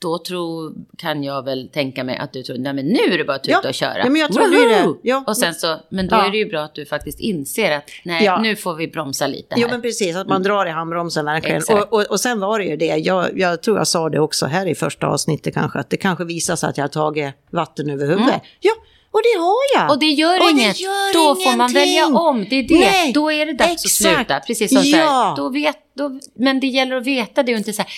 [0.00, 3.24] då tror, kan jag väl tänka mig att du tror, nej men nu är det
[3.24, 3.56] bara att Ja.
[3.56, 3.98] tuta och köra.
[3.98, 4.82] Ja, men jag trodde ju det.
[4.82, 4.96] Woho!
[5.02, 5.24] Ja.
[5.26, 6.26] Och sen så, men då Ja.
[6.26, 8.40] är det ju bra att du faktiskt inser att nej, Ja.
[8.40, 9.62] nu får vi bromsa lite här.
[9.62, 11.62] Jo men precis, att man drar i handbromsen verkligen.
[11.70, 14.46] Och, och, och sen var det ju det, jag, jag tror jag sa det också
[14.46, 17.90] här i första avsnittet kanske, att det kanske visar sig att jag har tagit vatten
[17.90, 18.42] över huvudet.
[18.60, 18.72] Ja,
[19.12, 19.80] och det har jag.
[19.82, 19.90] Mm.
[19.90, 20.80] Och det gör Och det inget.
[20.80, 21.74] gör då får man ingenting.
[21.74, 22.46] välja om.
[22.50, 22.78] Det är det.
[22.78, 24.10] Nej, då är det dags exakt.
[24.10, 24.40] att sluta.
[24.40, 24.96] Precis som så Ja.
[24.96, 27.90] här, då vet, då, Men det gäller att veta det och inte så här,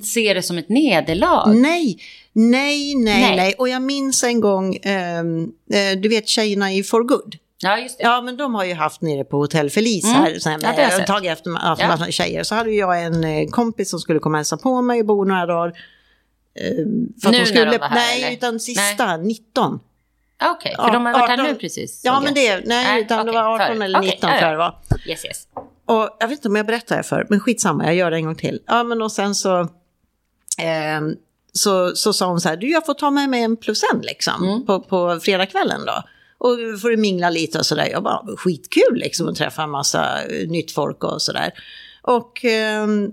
[0.00, 1.54] se det som ett nederlag.
[1.54, 1.98] Nej,
[2.32, 3.36] nej, nej, Nej.
[3.36, 3.54] nej.
[3.58, 7.36] Och jag minns en gång, ehm, eh, du vet tjejerna i For Good.
[7.58, 8.04] Ja, just det.
[8.04, 10.16] Ja, men de har ju haft nere på Hotell Felice Mm.
[10.22, 11.76] här, så här Ja, det tagit efter ja.
[11.88, 12.42] Massa tjejer.
[12.42, 15.24] Så hade jag en eh, kompis som skulle komma och hälsa på mig och bo
[15.24, 15.68] några dagar.
[16.60, 16.76] Eh,
[17.22, 18.32] för Nu skulle, när de var här, Nej, eller?
[18.36, 19.80] utan sista, 19.
[20.40, 21.46] Ja, Okej, för Ja, de har varit här 18.
[21.46, 22.00] nu precis.
[22.04, 23.84] Ja, men det, nej, Nej, utan det okej, var 18 före.
[23.84, 24.78] eller Okej, 19 ja, tror jag det var.
[25.06, 25.48] Yes, yes.
[25.86, 28.24] Och jag vet inte om jag berättar det för, men skitsamma, jag gör det en
[28.24, 28.60] gång till.
[28.66, 29.68] Ja, men och sen så,
[30.58, 31.16] ehm,
[31.52, 34.00] så, så sa hon så här, du jag får ta med mig en plus en
[34.00, 34.66] liksom Mm.
[34.66, 36.02] på, på fredagskvällen då.
[36.38, 37.88] Och får du mingla lite och sådär.
[37.90, 41.52] Jag bara, skitkul liksom att träffa en massa eh, nytt folk och sådär.
[42.02, 43.12] Och, ehm,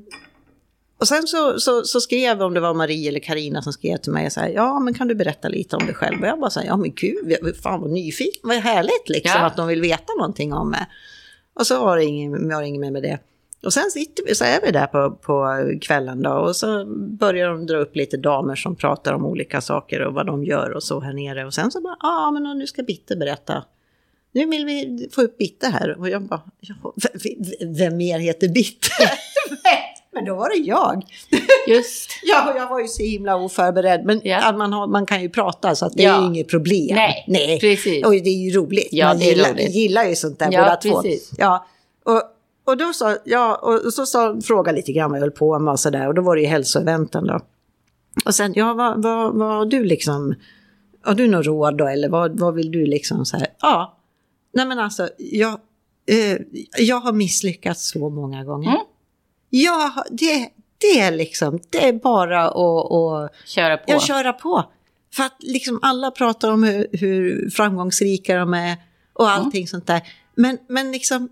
[1.00, 4.12] och sen så, så, så skrev, om det var Marie eller Karina som skrev till
[4.12, 6.22] mig så här, ja men kan du berätta lite om dig själv?
[6.22, 9.46] Och jag bara så här, ja men gud, fan vad nyfiken, vad härligt liksom Ja.
[9.48, 10.86] att de vill veta någonting om mig.
[11.54, 13.20] Och så var det ingen, var det ingen mer med det.
[13.66, 15.45] Och sen sitter vi, så är vi där på, på
[15.82, 16.86] kvällen då och så
[17.20, 20.70] börjar de dra upp lite damer som pratar om olika saker och vad de gör
[20.70, 21.45] och så här nere.
[21.45, 23.64] Och sen så bara, ja ah, men nu ska Bitte berätta.
[24.32, 25.99] Nu vill vi få upp Bitte här.
[25.99, 26.93] Och jag bara, ja,
[27.78, 28.89] vem mer heter Bitte?
[30.14, 31.03] men då var det jag.
[31.68, 32.09] Just.
[32.24, 34.05] Ja, och jag var ju så himla oförberedd.
[34.05, 34.51] Men Ja.
[34.51, 36.22] man, har, man kan ju prata så att det är Ja.
[36.22, 36.95] ju inget problem.
[36.95, 37.59] Nej, Nej.
[37.59, 38.05] precis.
[38.05, 38.88] Och det är ju roligt.
[38.91, 39.76] Ja, man det är gillar, roligt.
[39.76, 41.01] gillar ju sånt där Ja, båda två.
[41.01, 41.32] precis.
[41.38, 41.66] Ja,
[42.03, 42.22] och,
[42.72, 45.72] och då sa, ja, och så sa, frågade lite grann vad jag höll på med
[45.72, 46.07] och sådär.
[46.07, 47.39] Och då var det ju hälsoeventen då.
[48.26, 50.36] Och sen, ja, vad, vad, vad du liksom,
[51.03, 51.88] har du något råd då?
[51.88, 53.47] Eller vad, vad vill du liksom så här?
[53.61, 53.97] Ja,
[54.53, 55.59] nej men alltså, jag,
[56.05, 56.38] eh,
[56.78, 58.69] jag har misslyckats så många gånger.
[58.69, 58.82] Mm.
[59.49, 63.91] Ja, det, det är liksom, det är bara att, att Köra på.
[63.91, 64.63] jag köra på.
[65.13, 68.78] För att liksom alla pratar om hur, hur framgångsrika de är
[69.13, 70.01] och allting sånt där.
[70.42, 71.30] Men, men liksom,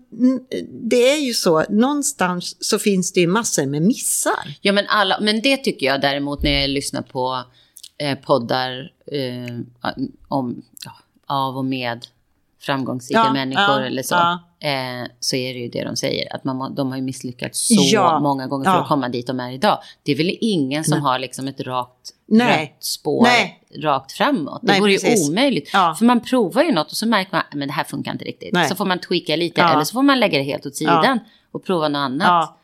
[0.90, 4.58] det är ju så, någonstans så finns det ju massor med missar.
[4.60, 7.44] Ja, men, alla, men det tycker jag däremot när jag lyssnar på
[7.98, 9.58] eh, poddar eh,
[10.28, 10.92] om, ja,
[11.26, 12.06] av och med
[12.60, 14.14] framgångsrika Ja, människor ja, eller så.
[14.14, 14.38] ja.
[14.68, 18.18] Eh, så är det ju det de säger, att man, de har ju misslyckats så
[18.22, 19.78] många gånger för att komma dit de är idag.
[20.02, 22.76] Det är väl ingen som har liksom ett rakt Nej.
[22.80, 23.62] spår Nej.
[23.78, 24.60] rakt framåt.
[24.62, 25.28] Det Nej, vore precis.
[25.28, 25.70] ju omöjligt.
[25.72, 25.94] Ja.
[25.98, 28.52] För man provar ju något och så märker man att det här funkar inte riktigt.
[28.52, 28.68] Nej.
[28.68, 31.20] Så får man tweaka lite eller så får man lägga det helt åt sidan
[31.52, 32.56] och prova något annat.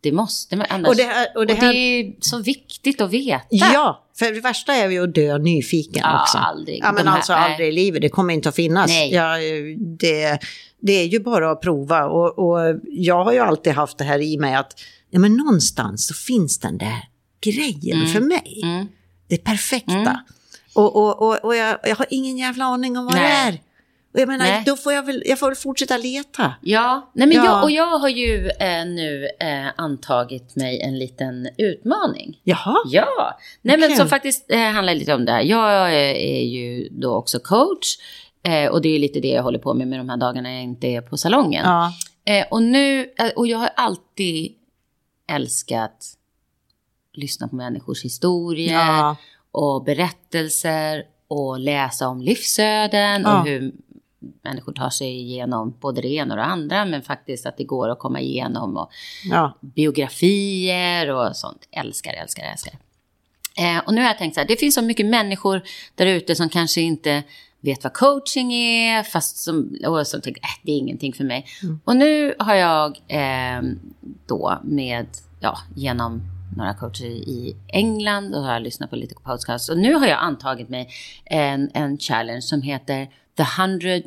[0.00, 0.88] Det måste man annars.
[0.88, 3.44] Och det här- och och det det, här- är så viktigt att veta.
[3.50, 6.38] Ja, för det värsta är ju att dö nyfiken Ja, också.
[6.38, 6.80] aldrig.
[6.82, 7.50] Ja, men här- alltså nej.
[7.52, 8.88] aldrig i livet, det kommer inte att finnas.
[8.90, 9.12] Nej.
[9.14, 9.36] Ja,
[9.98, 10.38] det,
[10.80, 14.20] det är ju bara att prova och, och jag har ju alltid haft det här
[14.22, 17.08] i mig att ja men någonstans så finns den där
[17.40, 18.60] grejen för mig.
[18.62, 18.86] Mm.
[19.28, 19.92] Det perfekta.
[19.92, 20.16] Mm.
[20.74, 23.22] Och, och, och, och jag, jag har ingen jävla aning om vad Nej.
[23.22, 23.60] det är.
[24.14, 24.62] Och jag menar, Nej.
[24.66, 26.54] då får jag väl, jag får väl fortsätta leta.
[26.60, 27.44] Ja, nej men Ja.
[27.44, 32.40] Jag, och jag har ju eh, nu eh, antagit mig en liten utmaning.
[32.44, 33.96] Jaha, Ja, nej men Okej.
[33.96, 35.42] som faktiskt eh, handlar lite om det här.
[35.42, 37.86] Jag eh, är ju då också coach
[38.42, 40.62] eh, och det är lite det jag håller på med med de här dagarna jag
[40.62, 41.64] inte är på salongen.
[41.64, 41.92] ja.
[42.26, 44.52] Eh, och nu, och jag har alltid
[45.32, 46.06] älskat
[47.12, 49.16] lyssna på människors historier ja.
[49.52, 53.40] och berättelser och läsa om livsöden Ja.
[53.40, 53.72] och hur
[54.42, 57.88] människor tar sig igenom både det ena och det andra, men faktiskt att det går
[57.88, 58.90] att komma igenom och
[59.30, 59.58] ja.
[59.60, 61.68] biografier och sånt.
[61.70, 62.74] Älskar, älskar, älskar.
[63.56, 65.62] Eh, och nu har jag tänkt så här, det finns så mycket människor
[65.94, 67.22] där ute som kanske inte
[67.60, 71.46] vet vad coaching är, fast som, och som tänker, äh, det är ingenting för mig.
[71.84, 73.62] Och nu har jag eh,
[74.26, 75.06] då med,
[75.40, 76.22] ja, genom
[76.56, 79.68] några coacher i England och har lyssnat på lite podcasts.
[79.68, 80.88] Och nu har jag antagit mig
[81.24, 84.02] en, en challenge som heter The 100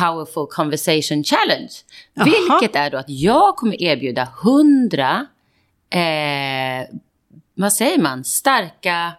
[0.00, 1.70] Powerful Conversation Challenge.
[2.14, 2.24] Jaha.
[2.24, 5.26] Vilket är då att jag kommer erbjuda 100,
[5.90, 6.96] eh,
[7.54, 9.12] vad säger man, starka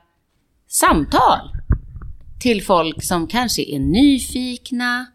[0.67, 1.49] samtal
[2.41, 5.05] till folk som kanske är nyfikna.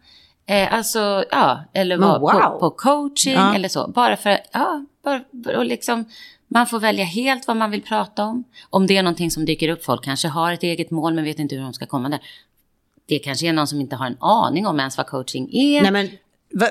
[0.45, 2.31] Eh, alltså, ja, eller var, wow.
[2.31, 3.55] på, på coaching Ja.
[3.55, 3.87] eller så.
[3.87, 5.23] Bara för, ja, bara,
[5.57, 6.05] och liksom,
[6.47, 8.43] man får välja helt vad man vill prata om.
[8.69, 11.39] Om det är någonting som dyker upp, folk kanske har ett eget mål men vet
[11.39, 12.19] inte hur de ska komma där.
[13.07, 15.81] Det kanske är någon som inte har en aning om ens vad coaching är.
[15.81, 16.09] Nej men,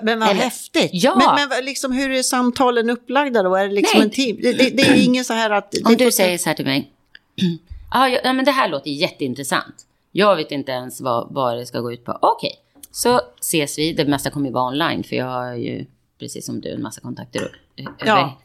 [0.02, 0.90] men vad Eller- häftigt.
[0.92, 1.34] Ja.
[1.36, 3.54] Men, men liksom, hur är samtalen upplagda då?
[3.56, 4.04] Är det liksom Nej.
[4.04, 4.36] en team?
[4.42, 5.74] Det, det, det är inget så här att...
[5.84, 6.90] Om du säger så här till mig.
[7.90, 9.74] ah, ja, men det här låter jätteintressant.
[10.12, 12.18] Jag vet inte ens vad, vad det ska gå ut på.
[12.22, 12.52] Okej,
[12.90, 13.92] så ses vi.
[13.92, 15.86] Det mesta kommer ju vara online för jag har ju,
[16.18, 17.90] precis som du, en massa kontakter ö- Ja,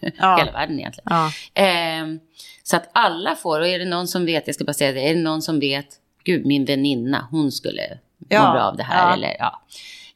[0.02, 0.38] över ja.
[0.40, 1.08] hela världen egentligen.
[1.10, 1.32] Ja.
[1.54, 2.20] Ehm,
[2.64, 5.02] så att alla får, och är det någon som vet, jag ska bara säga det,
[5.10, 5.88] är det någon som vet,
[6.24, 7.98] gud min väninna, hon skulle
[8.30, 9.08] Ja, må bra av det här.
[9.08, 9.14] ja.
[9.14, 9.62] Eller, ja.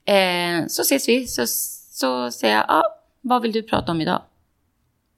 [0.06, 1.44] Ehm, så ses vi, så,
[1.92, 2.84] så säger jag, ah,
[3.22, 4.22] vad vill du prata om idag?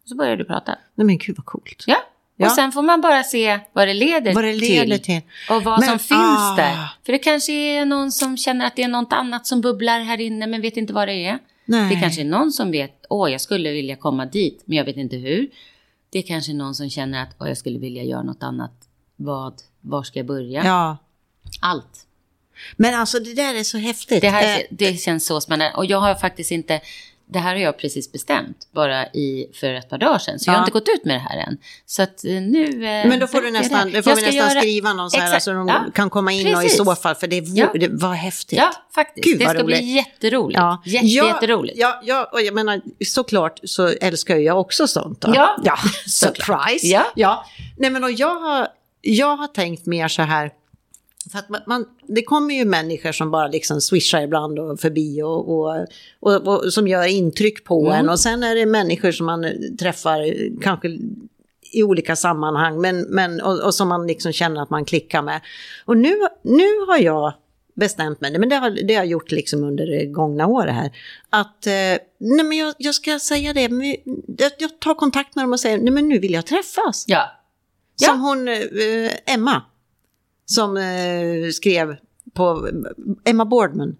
[0.06, 0.76] Så börjar du prata.
[0.96, 1.84] Nej men gud vad coolt.
[1.88, 1.98] Ja.
[2.40, 2.46] Ja.
[2.46, 5.22] Och sen får man bara se vad det leder, Vad det leder till.
[5.50, 6.20] Och vad Men- som finns
[6.52, 6.56] ah.
[6.58, 6.78] där.
[7.06, 10.22] För det kanske är någon som känner att det är något annat som bubblar här
[10.22, 11.40] inne men vet inte vad det är.
[11.66, 11.96] Nej.
[11.96, 14.98] Det kanske är någon som vet, åh jag skulle vilja komma dit men jag vet
[14.98, 15.48] inte hur.
[16.10, 18.72] Det kanske är någon som känner att, åh jag skulle vilja göra något annat.
[19.18, 20.64] Vad, var ska jag börja?
[20.66, 20.98] Ja.
[21.62, 22.04] Allt.
[22.78, 24.22] Men alltså det där är så häftigt.
[24.22, 25.74] Det, här, Eh, det känns så spännande.
[25.78, 26.82] Och jag har faktiskt inte,
[27.30, 30.40] det här har jag precis bestämt bara i, för ett par dagar sedan.
[30.40, 30.64] Så jag har Ja.
[30.64, 31.58] inte gått ut med det här än.
[31.86, 32.66] Så att eh, nu...
[32.66, 33.52] eh, men då får du det.
[33.52, 35.86] nästan, får vi nästan göra- skriva någon så här Exakt, så de ja.
[35.94, 36.78] kan komma in och i Precis.
[36.78, 37.72] så fall, för det, Ja.
[37.80, 38.60] det var häftigt.
[38.60, 39.26] Ja, faktiskt.
[39.26, 39.96] Gud, det ska bli roligt.
[39.96, 40.58] jätteroligt.
[40.60, 40.82] Ja.
[40.86, 41.78] Jätte, ja, jätteroligt.
[41.80, 45.22] Ja, ja, och jag menar, såklart så älskar jag också sånt.
[45.22, 45.32] Då.
[45.36, 46.88] Ja, ja surprise.
[46.88, 47.06] Ja.
[47.16, 47.46] ja.
[47.78, 48.68] Nej, men och jag, har,
[49.10, 50.52] jag har tänkt mer så här,
[51.32, 55.22] för att man, man, det kommer ju människor som bara liksom swishar ibland och förbi
[55.22, 55.86] och, och,
[56.20, 58.00] och, och som gör intryck på Mm.
[58.00, 58.10] en.
[58.10, 59.46] Och sen är det människor som man
[59.80, 60.88] träffar kanske
[61.74, 65.42] i olika sammanhang men, men, och, och som man liksom känner att man klickar med.
[65.86, 67.34] Och nu, nu har jag
[67.76, 70.92] bestämt mig, men det har, det har jag gjort liksom under det gångna året här,
[71.30, 71.74] att eh,
[72.20, 73.62] nej men jag, jag ska säga det,
[74.38, 77.06] jag, jag tar kontakt med dem och säger nej men nu vill jag träffas.
[77.08, 77.32] Ja.
[78.06, 79.62] Som hon, eh, Emma,
[80.46, 81.96] som eh, skrev
[82.34, 82.70] på,
[83.26, 83.96] Emma Boardman.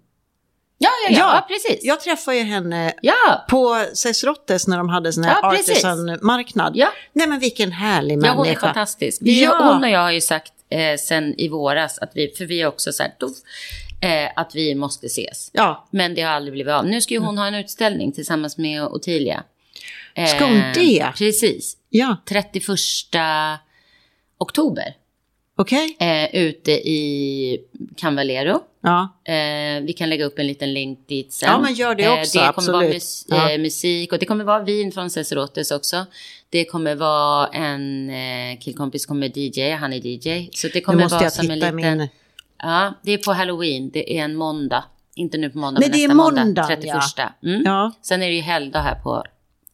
[0.80, 1.84] Ja, ja, ja, Ja, ja, precis.
[1.84, 6.72] Jag träffade ju henne Ja, på Cesrottes när de hade sån här Ja, artisan-marknad.
[6.76, 6.88] ja.
[7.12, 8.34] Nej men vilken härlig ja, människa.
[8.36, 9.18] hon är fantastisk.
[9.22, 9.72] Vi, Ja.
[9.72, 12.68] Hon och jag har ju sagt eh, sen i våras, att vi, för vi har
[12.68, 13.22] också sagt
[14.00, 15.50] eh, att vi måste ses.
[15.52, 16.86] Ja, Men det har aldrig blivit av.
[16.86, 19.42] Nu ska ju hon ha en utställning tillsammans med Ottilia.
[20.14, 21.12] Eh, Ska hon det?
[21.16, 21.76] Precis.
[21.88, 22.52] ja, 31
[24.38, 24.94] oktober.
[25.56, 25.96] okej.
[26.00, 27.58] Eh, ute i
[27.96, 28.60] Canvalero.
[28.82, 29.08] Ja.
[29.24, 31.48] Eh, vi kan lägga upp en liten länk dit sen.
[31.48, 32.94] Ja, men gör det också, Eh, det kommer vara absolut.
[33.02, 33.50] mus- Ja.
[33.52, 36.06] eh, musik och det kommer vara vin från Cesarotes också.
[36.50, 40.48] Det kommer vara en eh, killkompis kommer DJ, han är DJ.
[40.52, 41.76] Så det kommer vara som en liten...
[41.76, 42.08] min...
[42.62, 43.90] Ja, det är på halloween.
[43.90, 44.84] Det är en måndag.
[45.14, 46.44] Inte nu på måndag, men är nästa måndag.
[46.44, 47.28] måndagen, 31.
[47.44, 47.62] Mm.
[47.64, 49.24] Ja, Sen är det ju helgdag här på,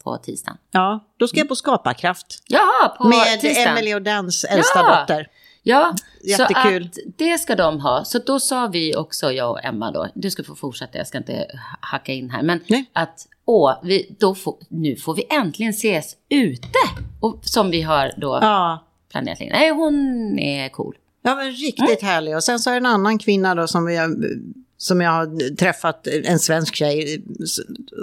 [0.05, 0.57] på tisdagen.
[0.71, 2.43] ja, då ska jag på Skaparkraft.
[2.49, 3.69] Jaha, på Med tisdagen.
[3.73, 5.01] Emily och Dans äldsta Ja.
[5.01, 5.27] dotter.
[5.67, 5.95] Ja,
[6.25, 6.91] Jättekul.
[6.93, 8.05] så att det ska de ha.
[8.05, 11.19] Så då sa vi också, jag och Emma då, du ska få fortsätta, jag ska
[11.19, 11.47] inte
[11.81, 12.91] hacka in här, men Nej.
[12.93, 16.69] att åh, vi, då får, nu får vi äntligen ses ute.
[17.21, 18.85] Och, som vi har då Ja.
[19.11, 19.39] planerat.
[19.41, 19.95] Nej, hon
[20.39, 20.97] är cool.
[21.23, 22.37] Ja, men riktigt härlig.
[22.37, 24.17] Och sen så är det en annan kvinna då som, vi, har-
[24.85, 27.23] som jag har träffat en svensk tjej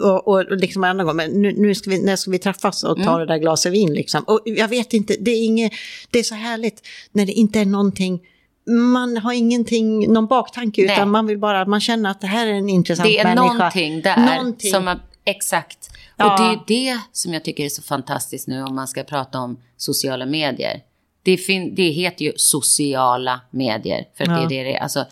[0.03, 2.97] och, och liksom andra gånger, men nu, nu ska vi, när ska vi träffas och
[2.97, 3.19] ta Mm.
[3.19, 4.23] det där glaset vin liksom?
[4.23, 5.71] Och jag vet inte, det är inget,
[6.09, 8.21] det är så härligt när det inte är någonting
[8.67, 10.95] man har ingenting, någon baktanke, Nej.
[10.95, 13.53] utan man vill bara, man känner att det här är en intressant Det är människa.
[13.53, 14.71] någonting där Någonting.
[14.71, 15.89] som är, exakt.
[16.17, 16.33] Ja.
[16.33, 16.59] Och det är
[16.93, 20.79] det som jag tycker är så fantastiskt nu om man ska prata om sociala medier.
[21.23, 24.05] Det, fin- det heter ju sociala medier.
[24.17, 24.35] För att Ja.
[24.35, 24.81] det är det det är.
[24.81, 25.05] Alltså,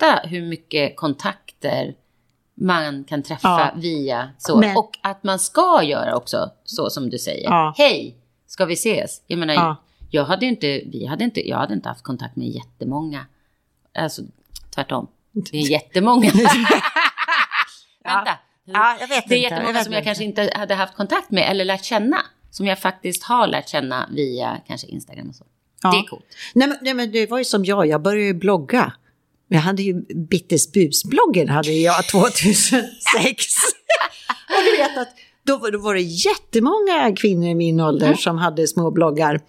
[0.00, 1.94] fatta hur mycket kontakter
[2.54, 3.72] man kan träffa Ja.
[3.80, 4.58] via så.
[4.60, 7.44] Men- Och att man ska göra också så som du säger.
[7.44, 7.74] Ja.
[7.76, 8.16] Hej,
[8.46, 9.22] ska vi ses?
[9.26, 9.76] Jag menar, Ja.
[10.10, 13.26] jag hade inte, vi hade inte, jag hade inte haft kontakt med jättemånga.
[13.98, 14.22] Alltså
[14.74, 15.06] tvärtom.
[15.32, 16.30] Det är jättemånga.
[18.04, 18.38] Vänta.
[18.64, 20.04] Ja, jag vet Det är inte, jättemånga jag som jag inte.
[20.08, 22.16] kanske inte hade haft kontakt med eller lärt känna.
[22.50, 25.44] Som jag faktiskt har lärt känna via kanske Instagram och så.
[25.82, 25.90] Ja.
[25.90, 26.24] Det är coolt.
[26.54, 28.92] Nej men, nej men det var ju som jag, jag började ju blogga.
[29.54, 29.94] Jag hade ju
[30.30, 32.82] Bittes busbloggen hade jag 2006.
[34.48, 35.08] och du vet att
[35.44, 38.18] då, då var det jättemånga kvinnor i min ålder Mm.
[38.18, 39.40] som hade små bloggar.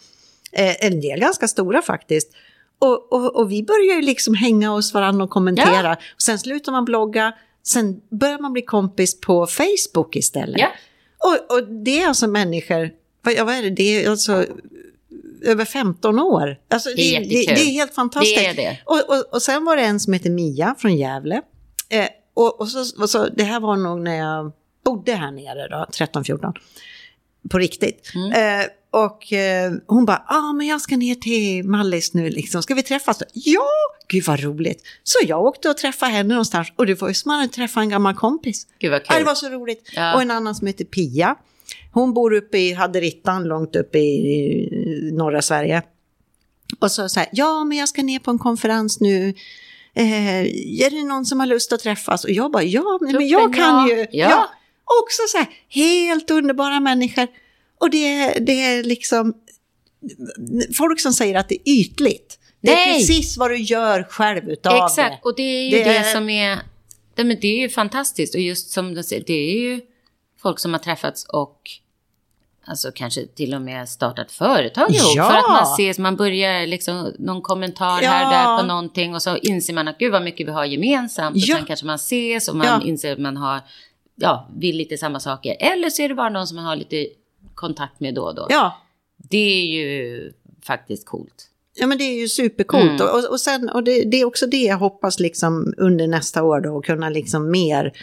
[0.51, 2.31] Eh, en del ganska stora faktiskt.
[2.79, 5.91] Och, och, och vi började ju liksom hänga hos varandra och kommentera.
[5.93, 7.33] Och sen slutar man blogga,
[7.67, 10.59] sen börjar man bli kompis på Facebook istället.
[10.61, 10.67] Ja.
[11.23, 12.89] Och, och det är alltså människor,
[13.21, 14.45] vad, ja, vad är det, det är alltså
[15.43, 16.57] över 15 år.
[16.69, 18.35] Alltså, Det är det, det är helt fantastiskt.
[18.35, 18.77] Det är det.
[18.85, 21.41] Och, och, och sen var det en som heter Mia från Gävle.
[21.89, 24.51] Eh, och, och, så, och så, det här var nog när jag
[24.85, 26.53] bodde här nere då, 13-14.
[27.49, 28.11] På riktigt.
[28.15, 28.61] Mm.
[28.61, 32.63] Eh, och eh, hon bara, ja ah, men jag ska ner till Mallis nu liksom,
[32.63, 33.17] ska vi träffas?
[33.17, 33.67] då?" Ja,
[34.07, 34.83] gud vad roligt.
[35.03, 37.89] Så jag åkte och träffade henne någonstans och det var ju som att träffat en
[37.89, 38.67] gammal kompis.
[38.79, 39.17] Gud vad kul.
[39.19, 39.89] det var så roligt.
[39.95, 40.15] Ja.
[40.15, 41.35] Och en annan som heter Pia.
[41.93, 45.81] Hon bor uppe i Haderittan, långt uppe i norra Sverige.
[46.79, 49.33] Och så så här, ja men jag ska ner på en konferens nu.
[49.95, 50.39] Eh,
[50.85, 52.23] är det någon som har lust att träffas?
[52.23, 53.95] Och jag bara, ja men, men jag kan ja.
[53.95, 54.07] ju.
[54.11, 54.49] Ja.
[55.03, 57.27] Också så här, helt underbara människor.
[57.79, 59.33] Och det, är- det är liksom,
[60.77, 62.39] folk som säger att det är ytligt.
[62.61, 62.99] Det är Nej.
[62.99, 64.85] precis vad du gör själv utav det.
[64.85, 66.59] Exakt, och det är ju Det det, är- som är...
[67.15, 68.35] Det, men det är ju fantastiskt.
[68.35, 69.81] Och just som du säger, det är ju
[70.41, 71.61] folk som har träffats och
[72.65, 75.11] alltså kanske till och med startat företag ihop.
[75.15, 75.29] Ja.
[75.29, 78.25] För att man ses, man börjar liksom någon kommentar här Ja.
[78.27, 81.35] och där på någonting och så inser man att gud vad mycket vi har gemensamt.
[81.35, 81.55] Och Ja.
[81.57, 82.81] sen kanske man ses och man Ja.
[82.87, 83.59] inser att man har,
[84.15, 85.55] ja, vill lite samma saker.
[85.59, 87.07] Eller så är det bara någon som man har lite
[87.55, 88.47] kontakt med då och då.
[88.49, 88.77] Ja,
[89.17, 90.31] Det är ju
[90.63, 91.49] faktiskt coolt.
[91.75, 93.01] Ja men det är ju supercoolt Mm.
[93.13, 96.61] och, och, sen, och det, det är också det jag hoppas liksom under nästa år
[96.61, 97.93] då, att kunna liksom mer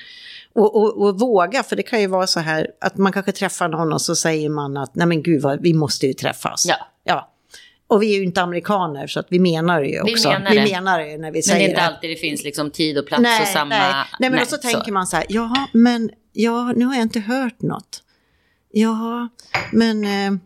[0.54, 3.68] och, och, och våga, för det kan ju vara så här att man kanske träffar
[3.68, 6.66] någon och så säger man att nej men gud vad, vi måste ju träffas.
[6.68, 6.76] Ja.
[7.04, 7.30] ja.
[7.86, 10.28] Och vi är ju inte amerikaner så att vi menar det ju Vi också.
[10.28, 10.62] menar vi det.
[10.62, 13.06] menar det när vi Men säger det är inte alltid det finns liksom tid och
[13.06, 13.68] plats nej, och samma...
[13.68, 17.02] Nej, nej men och så tänker man så här, ja men ja, nu har jag
[17.02, 18.02] inte hört något.
[18.72, 19.28] Ja,
[19.72, 20.40] men, eh,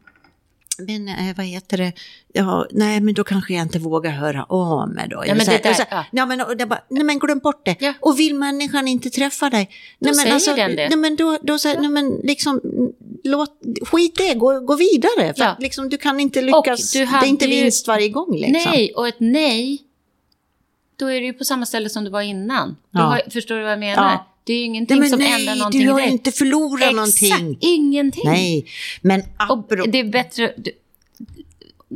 [0.79, 1.93] men eh, vad heter det,
[2.33, 5.25] ja, nej men då kanske jag inte vågar höra av mig då.
[5.27, 6.05] Ja, men Så här- det där- så här, ja.
[6.12, 7.77] ja, men, och det bara, nej men glöm bort det.
[7.81, 7.93] Ja.
[8.01, 10.89] Och vill människan inte träffa dig, Då nej, men säger den det.
[10.89, 12.61] Nej men då, då säger, nej men liksom,
[13.25, 13.51] låt,
[13.91, 15.35] skit det, gå, gå vidare.
[15.35, 15.49] För Ja.
[15.49, 18.70] att, liksom, du kan inte lyckas, du det är hade inte vinst varje gång liksom.
[18.72, 19.79] Nej, och ett nej,
[20.97, 22.68] då är det ju på samma ställe som du var innan.
[22.91, 23.05] Du Ja.
[23.05, 24.18] har, förstår du vad jag menar?
[24.45, 26.11] Det är ju ingenting Nej, som nej, ändrar någonting du har dig.
[26.11, 27.33] inte förlorat någonting.
[27.33, 28.23] Exakt, ingenting.
[28.25, 28.67] Nej,
[29.03, 29.85] men apropå...
[29.89, 30.53] det är bättre...
[30.57, 30.71] Du,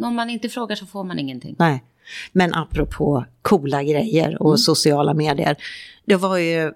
[0.06, 1.56] om man inte frågar så får man ingenting.
[1.58, 1.84] Nej,
[2.32, 4.58] men apropå coola grejer och Mm.
[4.58, 5.56] sociala medier.
[6.06, 6.72] Det var ju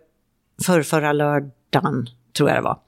[0.64, 2.06] för förra lördagen,
[2.36, 2.78] tror jag det var.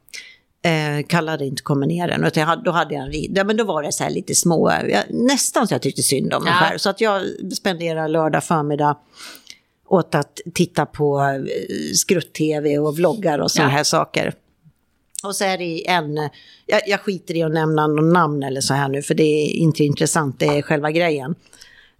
[0.63, 3.35] Eh, kallade inte kommer ner än, utan då hade jag en.
[3.35, 6.35] Ja, men då var det så här lite små, jag, nästan så jag tyckte synd
[6.35, 6.67] om mig Ja.
[6.67, 6.79] själv.
[6.79, 7.23] Så att jag
[7.57, 8.97] spenderade lördag förmiddag
[9.95, 13.77] åt att titta på eh, skrutt-tv och vloggar och sådana Ja.
[13.77, 14.35] här saker.
[15.25, 16.17] Och så är det en,
[16.67, 19.51] jag, jag skiter i att nämna någon namn eller så här nu, för det är
[19.51, 21.35] inte intressant, det är själva grejen.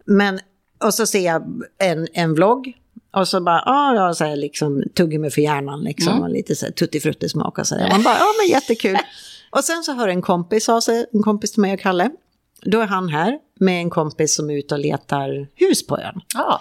[0.05, 0.41] Men,
[0.85, 2.73] och så ser jag en, en vlogg,
[3.17, 6.23] och så bara, ja, jag så här liksom tuggummi för hjärnan liksom, Mm.
[6.23, 7.91] och lite så här tuttifrutti-smak och så där.
[7.91, 8.97] Man bara, ja men jättekul.
[9.51, 12.11] och sen så hör en kompis av sig, en kompis till mig och Kalle,
[12.63, 16.21] då är han här med en kompis som är ute och letar hus på ön.
[16.35, 16.61] Ja,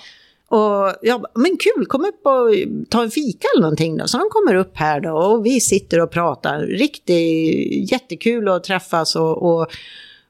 [0.54, 2.50] och jag bara, men kul, kom upp och
[2.90, 4.08] ta en fika eller någonting då.
[4.08, 6.60] Så de kommer upp här då och vi sitter och pratar.
[6.60, 9.68] Riktigt jättekul att träffas och, och,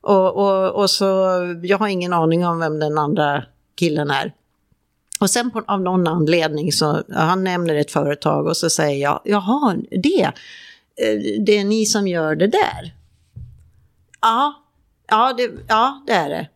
[0.02, 1.06] och, och, och så,
[1.64, 3.44] jag har ingen aning om vem den andra
[3.76, 4.34] killen är.
[5.20, 9.22] Och sen på, av någon anledning så, han nämner ett företag och så säger jag,
[9.24, 10.24] jaha, det,
[10.96, 12.96] eh, det är ni som gör det där?
[14.22, 14.54] Ja,
[15.08, 16.50] ja det, ja, det är det.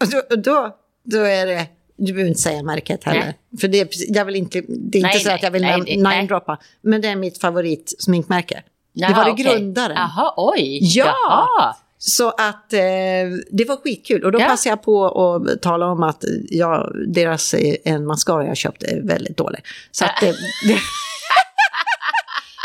[0.00, 1.66] Och då, då, då är det,
[2.06, 3.20] du behöver inte säga märket heller.
[3.50, 3.58] Nej.
[3.60, 5.62] För det, är jag vill inte, det är Nej, inte så nej, att jag vill
[5.62, 6.58] det- namedroppa.
[6.82, 8.54] Men det är mitt favoritsminkmärke.
[8.54, 9.44] det Jaha, var det okej.
[9.44, 9.96] grundaren.
[9.96, 10.78] Jaha, oj.
[10.96, 11.04] Ja!
[11.26, 11.76] Jaha.
[11.98, 12.80] Så att eh,
[13.50, 14.24] det var skitkul.
[14.24, 14.46] Och då Ja.
[14.48, 19.00] passade jag på att tala om att jag, deras eh, en mascara jag köpte är
[19.00, 19.60] väldigt dålig.
[19.90, 20.26] Så att det...
[20.68, 20.78] det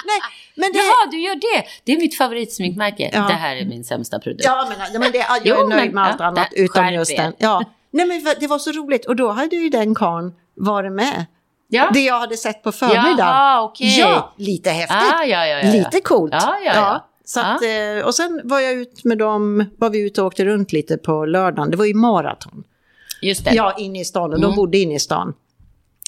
[0.06, 0.20] Nej,
[0.56, 0.78] men det...
[0.80, 1.66] Jaha, du gör det.
[1.84, 3.10] Det är mitt favoritsminkmärke.
[3.14, 3.20] Ja.
[3.28, 4.44] Det här är min sämsta produkt.
[4.46, 7.16] Ja, men, men det, jag Jo, är nöjd men- med allt ja, annat utom just
[7.18, 7.34] den.
[7.38, 7.64] Ja.
[7.92, 9.06] Nej, men det var så roligt.
[9.06, 11.26] Och då hade ju den karln varit med.
[11.70, 11.90] Ja.
[11.94, 13.18] Det jag hade sett på förmiddagen.
[13.18, 14.00] Jaha, okej.
[14.00, 14.98] Ja, lite häftigt.
[15.14, 15.72] Ah, ja, ja.
[15.72, 16.34] Lite coolt.
[16.34, 17.08] Ja, ja.
[17.26, 20.46] Så att, eh, och sen var jag ut med dem, var vi ute och åkte
[20.46, 21.72] runt lite på lördagen.
[21.72, 22.64] Det var ju maraton.
[23.22, 23.52] Just det.
[23.54, 24.34] Ja, inne i stan.
[24.34, 24.56] Och de Mm.
[24.56, 25.34] bodde inne i stan.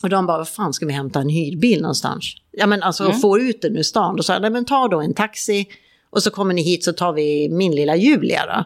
[0.03, 2.34] Och de bara, vad fan ska vi hämta en hyrbil någonstans?
[2.51, 3.19] Ja, men alltså Mm.
[3.19, 4.15] få ut den ur stan.
[4.15, 5.67] Då sa jag, nej men ta då en taxi.
[6.09, 8.63] Och så kommer ni hit så tar vi min lilla Julia då.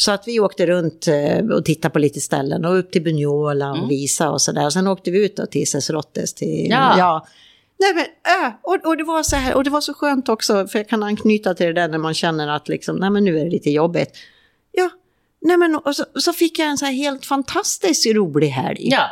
[0.00, 3.70] Så att vi åkte runt eh, och tittade på lite ställen och upp till Bunyola
[3.70, 3.88] och Mm.
[3.88, 4.66] Visa och sådär.
[4.66, 6.66] Och sen åkte vi ut till Cesrottes till...
[6.70, 7.26] Ja.
[7.78, 8.04] Nej, men,
[8.44, 10.88] äh, och, och, det var så här, och det var så skönt också, för jag
[10.88, 13.50] kan anknyta till det där när man känner att liksom, nej men nu är det
[13.50, 14.16] lite jobbigt.
[14.72, 14.90] Ja,
[15.40, 18.88] nej men och så, så fick jag en så här helt fantastiskt rolig helg.
[18.90, 19.08] Ja.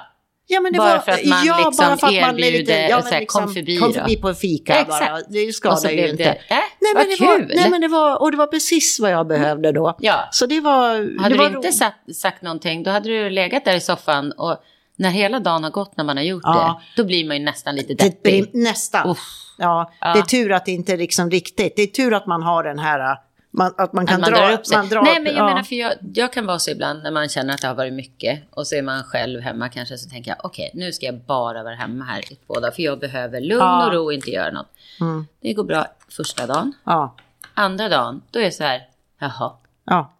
[0.49, 2.33] Ja, men det Bara var, för att man ja, liksom bara för att man är
[2.35, 5.21] lite, erbjuder ja, men liksom, kom förbi kom förbi på en fika Ja, bara.
[5.29, 6.25] Det skadar ju inte.
[6.25, 7.27] det, äh, nej, vad men det kul.
[7.27, 9.97] var, nej, men det var, och det var precis vad jag behövde då.
[10.01, 10.29] Ja.
[10.33, 11.21] Så det var...
[11.23, 14.33] Hade det var du inte sagt, sagt någonting, då hade du legat där i soffan
[14.33, 14.57] och
[14.99, 16.81] när hela dagen har gått när man har gjort Ja.
[16.97, 18.51] det, då blir man ju nästan lite det, deppig.
[18.55, 19.11] nästan.
[19.11, 19.19] Uff.
[19.59, 20.13] Ja, Ja.
[20.13, 21.77] det är tur att det inte är liksom riktigt.
[21.77, 23.17] Det är tur att man har den här...
[23.57, 24.89] Man, att man kan Att man dra drar upp sig.
[24.89, 25.47] Drar Nej, men jag ja.
[25.49, 27.93] menar, för jag, jag kan vara så ibland när man känner att det har varit
[27.93, 31.21] mycket och så är man själv hemma kanske så tänker jag okej, nu ska jag
[31.21, 33.87] bara vara hemma här i två dagar för jag behöver lugn Ja.
[33.87, 34.71] och ro och inte göra något.
[35.01, 35.27] Mm.
[35.41, 36.73] Det går bra första dagen.
[36.85, 37.15] Ja,
[37.55, 38.89] Andra dagen, då är det så här,
[39.19, 39.53] jaha,
[39.85, 40.13] ja.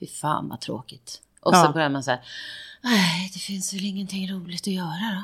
[0.00, 1.20] fy fan vad tråkigt.
[1.40, 2.20] Och så börjar man så här,
[2.80, 5.22] nej, det finns väl ingenting roligt att göra då.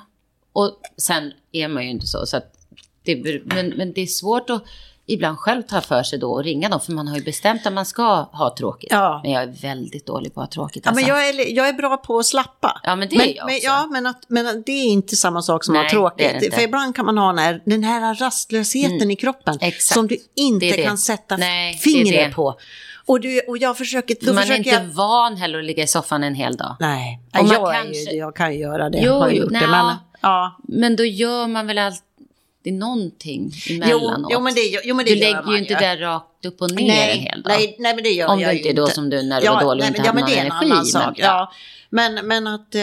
[0.60, 2.54] Och sen är man ju inte så, så att
[3.02, 4.64] det, men, men det är svårt att
[5.08, 7.72] ibland själv ta för sig då och ringa dem, för man har ju bestämt att
[7.72, 8.88] man ska ha tråkigt.
[8.92, 9.20] Ja.
[9.22, 10.82] Men jag är väldigt dålig på att ha tråkigt.
[10.86, 11.08] Ja, men alltså.
[11.10, 12.80] jag är, jag är bra på att slappa.
[12.82, 13.66] Ja, men det men, är jag men, också.
[13.66, 16.40] Ja, men, att, men att det är inte samma sak som att ha tråkigt.
[16.40, 16.54] det.
[16.54, 19.68] För ibland kan man ha den här, den här rastlösheten i kroppen Mm.
[19.68, 19.94] Exakt.
[19.94, 20.82] som du inte Det det.
[20.82, 22.58] kan sätta Nej, fingret på.
[23.06, 24.32] Och, du, och jag försöker...
[24.32, 26.76] Man är inte jag, van heller att ligga i soffan en hel dag.
[26.80, 28.98] Nej, jag, kanske- ju, jag kan ju göra det.
[28.98, 29.60] Jo, har gjort nja.
[29.60, 29.66] det.
[29.66, 30.56] Men, ja.
[30.68, 31.78] Men då gör man väl
[32.68, 34.30] alltid någonting emellanåt.
[34.32, 36.70] jo, men det, jo, men det du lägger man ju inte där rakt upp och
[36.70, 37.52] ner nej, en hel dag.
[37.52, 39.40] Nej, nej, men det gör Om jag du ju inte är då som du när
[39.40, 40.70] du ja, var dålig nej, inte ja, hade men någon det är en energi.
[40.72, 41.14] annan sak.
[41.16, 41.52] Ja.
[41.90, 42.82] Men, men att eh,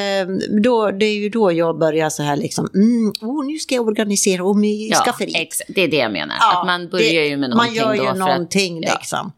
[0.63, 3.87] då, det är ju då jag börjar så här liksom, mm, oh, nu ska jag
[3.87, 5.41] organisera om i ja, skafferiet.
[5.41, 5.69] exakt.
[5.75, 6.35] Det är det jag menar.
[6.39, 8.07] Ja, att man börjar det- ju med Man någonting gör ju då.
[8.07, 8.93] att- någonting ja.
[8.99, 9.31] liksom.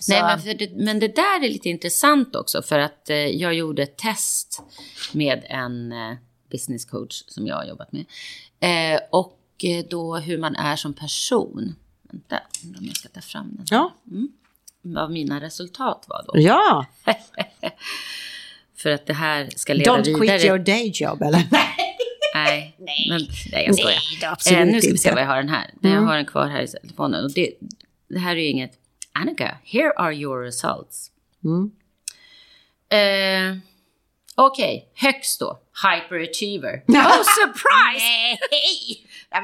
[0.00, 3.54] Så, Nej, men, det, men det där är lite intressant också för att eh, jag
[3.54, 4.62] gjorde ett test
[5.12, 5.98] med en eh,
[6.50, 8.04] business coach som jag har jobbat med.
[8.60, 11.74] Eh, och eh, då hur man är som person.
[12.02, 12.40] Vänta,
[12.78, 13.66] om jag ska ta fram den.
[13.70, 13.94] ja.
[14.82, 16.32] Vad mina resultat var då.
[16.40, 16.86] ja,
[18.76, 20.18] För att det här ska leda don't vidare.
[20.38, 21.42] quit your day job eller?
[22.34, 22.76] Nej,
[23.08, 23.20] men,
[23.52, 23.98] nej jag skojar.
[24.20, 25.70] Nej, absolut eh, nu ska vi se vad jag har den här.
[25.80, 26.06] Jag Mm.
[26.06, 27.24] har den kvar här i telefonen.
[27.24, 27.52] Och det,
[28.08, 28.72] det här är ju inget...
[29.12, 31.10] Annika, here are your results.
[31.44, 31.70] Mm.
[32.88, 33.58] Eh,
[34.34, 35.58] Okej, högst då.
[35.84, 36.82] Hyperachiever.
[36.88, 38.38] Oh, surprise!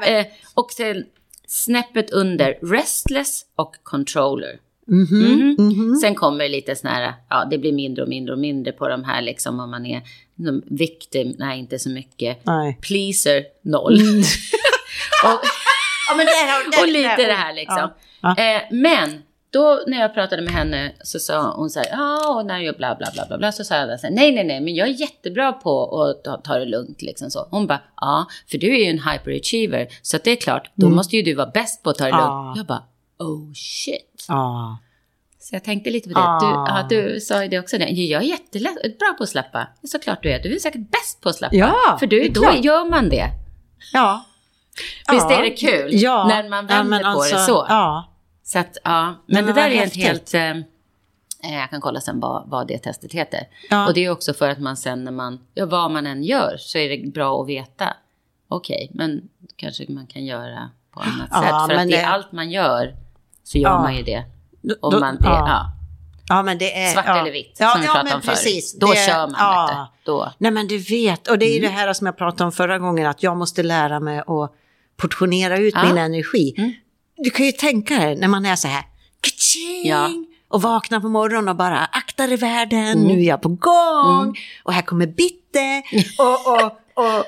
[0.07, 1.05] Eh, och sen
[1.47, 4.59] snäppet under restless och controller.
[4.87, 5.95] Mhm, mhm.
[5.95, 8.87] Sen kommer det lite sån här, ja det blir mindre och mindre och mindre på
[8.87, 10.01] de här liksom om man är
[10.77, 12.45] victim, nej inte så mycket.
[12.45, 12.77] Nej.
[12.81, 13.99] Pleaser, noll.
[15.23, 15.39] och,
[16.09, 17.89] Ja, men det här, det, och lite det här liksom.
[18.21, 18.37] Ja.
[18.37, 19.21] Eh, men
[19.53, 22.75] då när jag pratade med henne så sa hon så här, ja och när jag
[22.77, 24.87] bla bla bla bla bla så sa jag så här, nej nej nej men jag
[24.87, 27.47] är jättebra på att ta, ta det lugnt liksom så.
[27.51, 30.89] Hon bara, ja för du är ju en hyperachiever så att det är klart, då
[30.89, 32.21] måste ju du vara bäst på att ta det Mm.
[32.25, 32.43] Ja.
[32.43, 32.57] lugnt.
[32.57, 32.83] Jag bara,
[33.19, 34.25] oh shit.
[34.27, 34.77] Ja.
[35.39, 36.25] Så jag tänkte lite på det.
[36.25, 36.65] Du, Ah.
[36.67, 37.75] ja, du sa ju det också.
[37.77, 39.67] Jag är jättebra på att släppa.
[39.83, 40.43] Såklart du är.
[40.43, 41.55] Du är säkert bäst på att släppa.
[41.55, 42.65] Ja, För du, då klart.
[42.65, 43.27] gör man det.
[43.93, 44.25] Ja.
[45.11, 45.37] Visst Ja.
[45.37, 45.89] är det kul?
[45.91, 46.25] Ja.
[46.27, 47.65] När man Ja, vänder på alltså, det så.
[47.69, 48.09] Ja.
[48.43, 49.05] Så att, ja.
[49.05, 50.33] Men Men det där är ett helt...
[50.33, 53.47] Eh, eh, jag kan kolla sen vad, vad det testet heter.
[53.69, 53.87] Ja.
[53.87, 55.39] Och det är också för att man sen när man...
[55.53, 57.93] Ja, vad man än gör så är det bra att veta.
[58.47, 59.21] Okej, men
[59.55, 61.75] kanske man kan göra på annat Ja, sätt.
[61.77, 62.95] För att det- allt man gör
[63.43, 63.81] så gör Ja.
[63.81, 64.23] man ju det.
[64.81, 65.47] Om då- man, det ja.
[65.47, 65.65] ja.
[66.27, 66.93] Ja, men det är...
[66.93, 67.21] Svart ja.
[67.21, 68.79] eller vitt, ja, som vi ja, pratade men om precis.
[68.79, 69.87] Då Det- kör man, ja.
[70.05, 70.11] du.
[70.11, 70.31] Då.
[70.37, 71.27] Nej, men du vet.
[71.27, 71.71] Och det är Mm.
[71.71, 74.53] det här som jag pratade om förra gången, att jag måste lära mig att
[74.97, 75.83] portionera ut Ja.
[75.87, 76.53] min energi.
[76.57, 76.73] Mm.
[77.17, 78.83] Du kan ju tänka dig när man är så här,
[79.21, 80.09] kaching, Ja.
[80.47, 84.73] och vaknar på morgonen och bara akta dig världen, nu är jag på gång och
[84.73, 85.83] här kommer Bitte
[86.19, 86.77] och, och,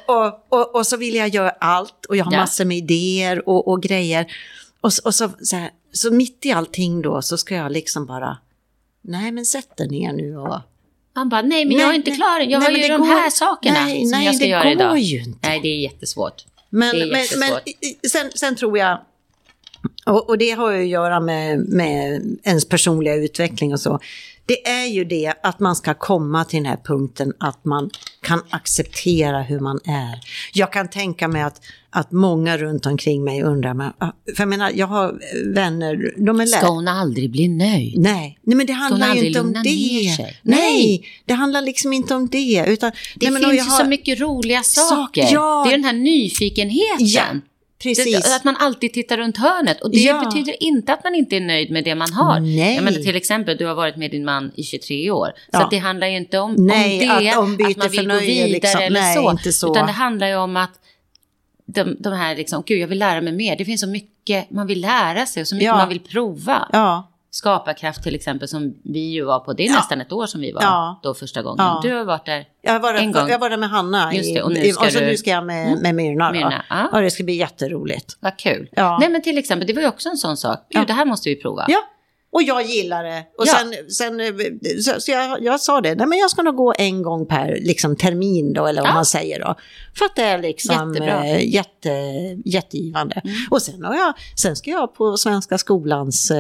[0.07, 2.39] och, och, och, så vill jag göra allt och jag har Ja.
[2.39, 4.25] massor med idéer och, och grejer.
[4.81, 8.37] Och, och så, så, här, så mitt i allting då så ska jag liksom bara,
[9.01, 10.59] nej men sätt dig ner nu och...
[11.15, 12.39] Man bara, nej men jag är inte nej, klar.
[12.39, 14.49] Jag nej, har ju det de går- här sakerna nej, som nej, jag ska det
[14.51, 14.99] göra går idag.
[14.99, 15.49] ju inte.
[15.49, 16.45] Nej, det är jättesvårt.
[16.69, 17.51] Men, Det men, men
[18.09, 18.99] sen, sen tror jag,
[20.05, 23.99] och, och det har ju att göra med, med ens personliga utveckling och så.
[24.47, 27.89] Det är ju det att man ska komma till den här punkten att man
[28.21, 30.19] kan acceptera hur man är.
[30.53, 34.47] Jag kan tänka mig att, att många runt omkring mig undrar, men, ah, för jag
[34.49, 35.19] menar, jag har
[35.53, 36.71] vänner, de är Ska lärare.
[36.73, 37.97] hon aldrig bli nöjd?
[37.99, 39.59] Nej, nej, men det handlar ju inte om det.
[39.63, 40.37] Nej.
[40.41, 41.05] Nej.
[41.25, 42.65] det handlar liksom inte om det.
[42.67, 45.27] Utan, Det nej, finns ju har- så mycket roliga Sak- saker.
[45.33, 45.63] ja.
[45.67, 47.07] Det är den här nyfikenheten.
[47.07, 47.23] Ja,
[47.83, 48.35] precis.
[48.35, 49.81] Att man alltid tittar runt hörnet.
[49.81, 50.23] Och det Ja.
[50.25, 52.39] betyder inte att man inte är nöjd med det man har.
[52.39, 52.75] Nej.
[52.75, 55.27] Jag menar, till exempel, du har varit med din man i 23 år.
[55.35, 55.63] Så Ja.
[55.63, 58.47] att det handlar ju inte om, Nej, om det, att ombyte man vill gå vidare
[58.47, 58.81] liksom.
[58.81, 59.31] eller Nej, så.
[59.31, 59.71] inte så.
[59.71, 60.71] Utan det handlar ju om att
[61.65, 63.55] de, de här, liksom, gud jag vill lära mig mer.
[63.57, 65.75] Det finns så mycket man vill lära sig och så mycket Ja.
[65.77, 66.69] man vill prova.
[66.71, 69.53] Ja, Skaparkraft till exempel som vi ju var på.
[69.53, 69.75] Det är Ja.
[69.75, 70.99] nästan ett år som vi var Ja.
[71.03, 71.65] då första gången.
[71.65, 71.79] Ja.
[71.83, 72.45] Du har varit där.
[72.61, 73.29] Jag var, En där, gång.
[73.29, 75.29] jag var där med Hanna Just det, och nu ska och så du- nu ska
[75.29, 75.79] jag med, Mm.
[75.79, 76.31] med Myrna.
[76.31, 77.01] Myrna, ja.
[77.01, 78.17] Det ska bli jätteroligt.
[78.19, 78.69] Vad kul.
[78.71, 78.97] Ja.
[78.99, 80.65] Nej men till exempel, det var ju också en sån sak.
[80.69, 80.83] Ja.
[80.87, 81.65] det här måste vi prova.
[81.67, 81.79] Ja,
[82.35, 83.23] och jag gillar det.
[83.37, 83.53] Och Ja.
[83.53, 84.27] sen, sen eh,
[84.81, 87.57] så, så jag, jag sa det, nej men jag ska nog gå en gång per
[87.61, 88.93] liksom, termin då, eller vad Ja.
[88.93, 89.55] man säger då.
[89.97, 91.13] För att det är liksom Jättebra.
[91.23, 91.35] Mm.
[91.35, 91.89] eh, jätte,
[92.45, 93.21] jättegivande.
[93.51, 96.37] Och sen, har jag, sen ska jag på Svenska skolans eh,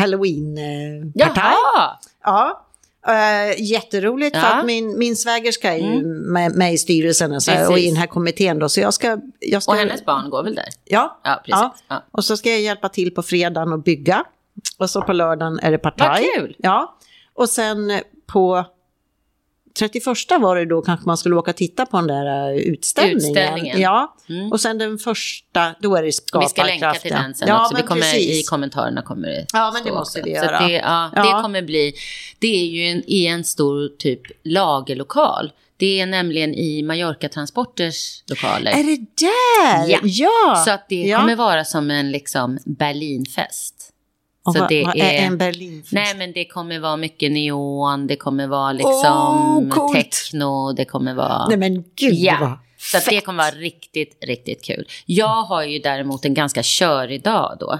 [0.00, 1.52] halloween-partaj.
[1.74, 1.98] Jaha!
[2.24, 2.64] Ja.
[3.08, 4.54] Uh, jätteroligt för Ja.
[4.60, 7.68] att min, min svägerska är ju med, med i styrelsen och, så, Precis.
[7.68, 8.68] och i den här kommittén då.
[8.68, 9.18] Så jag ska...
[9.40, 10.68] Jag ska Och hennes barn går väl där?
[10.84, 11.84] Ja, Ja, precis.
[11.88, 12.04] Ja.
[12.12, 14.24] och så ska jag hjälpa till på fredagen och bygga.
[14.78, 16.08] Och så på lördagen är det partaj.
[16.08, 16.56] Vad kul!
[16.58, 16.98] Ja,
[17.34, 18.64] och sen på
[19.78, 20.04] 31
[20.40, 23.18] var det då kanske man skulle åka och titta på den där eh, utställningen.
[23.30, 23.80] Utställningen.
[23.80, 24.52] Ja, Mm.
[24.52, 26.50] och sen den första, då är det Vi skaparkraft.
[26.50, 27.76] ska länka till den sen ja, också.
[27.76, 28.44] Vi kommer, precis.
[28.44, 30.30] I kommentarerna kommer det Ja, men det måste också.
[30.30, 30.66] vi göra.
[30.66, 31.22] det, ja, Ja.
[31.36, 31.92] det kommer bli...
[32.38, 35.52] Det är ju en, i en stor typ lagerlokal.
[35.76, 38.70] Det är nämligen i Mallorca Transporters lokaler.
[38.70, 38.96] Är det
[39.26, 39.90] där?
[39.90, 39.98] Ja.
[40.02, 40.62] ja.
[40.64, 43.77] Så att det kommer vara som en liksom Berlinfest.
[44.48, 45.92] Och så vad, det vad är- är en Berlinfest?
[45.92, 49.94] Nej, men det kommer vara mycket neon, det kommer vara liksom coolt.
[49.94, 51.48] techno, det kommer vara...
[51.48, 52.58] Nej men gud Ja,
[52.92, 54.88] vad Så det kommer vara riktigt, riktigt kul.
[55.06, 57.78] Jag har ju däremot en ganska körig dag då.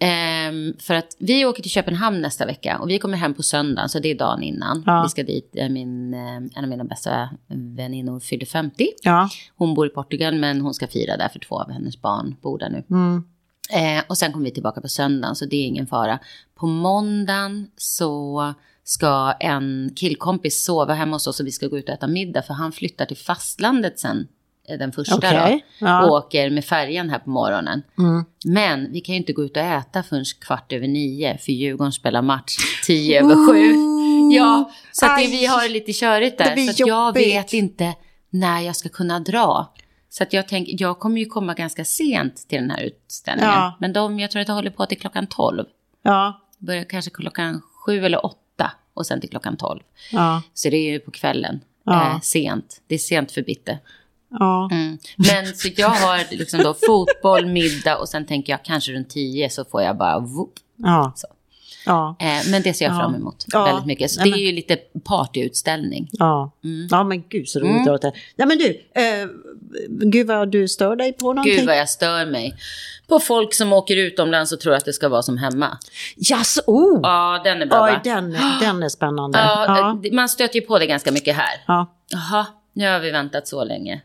[0.00, 3.88] Ehm, för att vi åker till Köpenhamn nästa vecka och vi kommer hem på söndag,
[3.88, 4.82] så det är dagen innan.
[4.86, 5.02] Ja.
[5.02, 7.28] Vi ska dit, eh, min, eh, en av mina bästa
[7.76, 8.88] väninnor fyller 50.
[9.02, 9.28] Ja.
[9.56, 12.58] Hon bor i Portugal men hon ska fira där för två av hennes barn bor
[12.58, 12.84] där nu.
[12.90, 13.24] Mm.
[13.70, 16.18] Eh, och sen kommer vi tillbaka på söndagen, så det är ingen fara.
[16.54, 18.54] På måndagen så
[18.84, 22.42] ska en killkompis sova hemma hos oss och vi ska gå ut och äta middag
[22.42, 24.28] för han flyttar till fastlandet sen,
[24.68, 25.86] eh, den första Okej, då.
[25.86, 26.06] ja.
[26.06, 27.82] Och åker med färjan här på morgonen.
[27.98, 28.24] Mm.
[28.44, 31.92] Men vi kan ju inte gå ut och äta förrän kvart över nio för Djurgården
[31.92, 32.56] spelar match
[32.86, 33.88] tio över sju.
[34.36, 36.72] Ja, så det, vi har det lite körigt där.
[36.72, 37.94] Så jag vet inte
[38.30, 39.74] när jag ska kunna dra.
[40.08, 43.54] Så att jag tänker, jag kommer ju komma ganska sent till den här utställningen.
[43.54, 43.76] Ja.
[43.80, 45.64] Men de, jag tror att det håller på till klockan 12.
[46.02, 46.40] Ja.
[46.58, 49.80] Börjar kanske klockan sju eller åtta och sen till klockan 12.
[50.12, 50.42] Ja.
[50.54, 51.60] Så det är ju på kvällen.
[51.84, 52.10] Ja.
[52.10, 52.80] Eh, sent.
[52.86, 53.78] Det är sent för Bitte.
[54.30, 54.68] Ja.
[54.72, 54.98] Mm.
[55.16, 59.50] Men så jag har liksom då fotboll, middag och sen tänker jag kanske runt tio
[59.50, 60.52] så får jag bara whoop.
[60.76, 61.12] Ja.
[61.16, 61.26] Så.
[61.88, 62.16] Ja.
[62.20, 62.98] Eh, men det ser jag Ja.
[63.00, 63.64] fram emot Ja.
[63.64, 64.10] väldigt mycket.
[64.10, 66.08] Så Nej, det är ju lite partyutställning.
[66.12, 66.50] Ja.
[66.64, 66.88] Mm.
[66.90, 68.12] ja, men gud så roligt höra det.
[68.36, 69.28] Ja, men du, eh,
[69.88, 71.56] gud vad du stör dig på någonting.
[71.56, 72.54] Gud vad jag stör mig.
[73.08, 75.78] På folk som åker utomlands och tror att det ska vara som hemma.
[76.16, 77.00] Jaså, oh!
[77.02, 78.00] Ja, den är bra Oj, va?
[78.04, 79.38] den, den är spännande.
[79.42, 80.00] Ja, Ja.
[80.02, 81.64] det- Man stöter ju på det ganska mycket här.
[81.66, 81.94] Ja.
[82.10, 84.00] Jaha, nu har vi väntat så länge.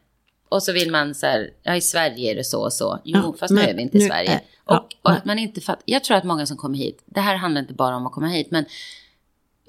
[0.53, 2.99] Och så vill man så här, ja i Sverige är det så och så.
[3.03, 4.29] Jo, Ja, fast nu är vi inte i Sverige.
[4.31, 5.83] är- ja, och, och att man inte fattar.
[5.85, 8.27] Jag tror att många som kommer hit, det här handlar inte bara om att komma
[8.27, 8.65] hit, men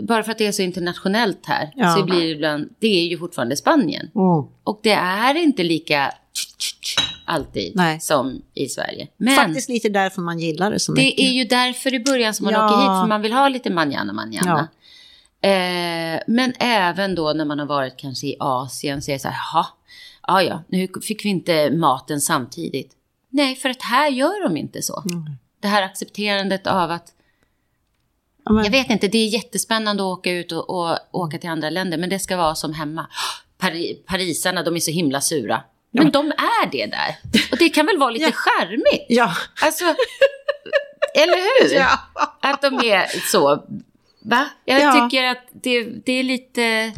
[0.03, 1.95] bara för att det är så internationellt här, Ja.
[1.97, 4.11] så blir det ibland, det är ju fortfarande Spanien.
[4.15, 4.47] Oh.
[4.65, 6.13] Och det är inte lika
[7.25, 8.01] alltid Nej.
[8.01, 9.09] som i Sverige.
[9.17, 11.17] Men Faktiskt lite därför man gillar det så mycket.
[11.17, 12.65] det är ju därför i början som man Ja.
[12.67, 14.69] åker hit, för man vill ha lite manjana manjana.
[15.41, 19.29] Eh, men även då när man har varit kanske i Asien så är det så
[19.29, 19.67] här, jaha,
[20.27, 22.93] ja ja, nu fick vi inte maten samtidigt.
[23.31, 25.03] Nej, för att här gör de inte så.
[25.11, 25.25] Mm.
[25.61, 27.11] Det här accepterandet av att,
[28.45, 31.71] Ja, jag vet inte, det är jättespännande att åka ut och, och åka till andra
[31.71, 33.07] länder, men det ska vara som hemma.
[33.59, 35.63] Pari, parisarna, de är så himla sura.
[35.91, 37.17] Men de är det där.
[37.53, 38.33] Och det kan väl vara lite Ja.
[38.33, 39.07] charmigt?
[39.09, 39.33] ja.
[39.63, 39.85] Alltså,
[41.15, 41.37] eller
[41.69, 41.75] hur?
[41.75, 41.99] Ja.
[42.41, 43.65] Att de är så
[44.23, 44.47] Va?
[44.65, 44.93] Jag Ja.
[45.11, 46.93] tycker att det, det är lite...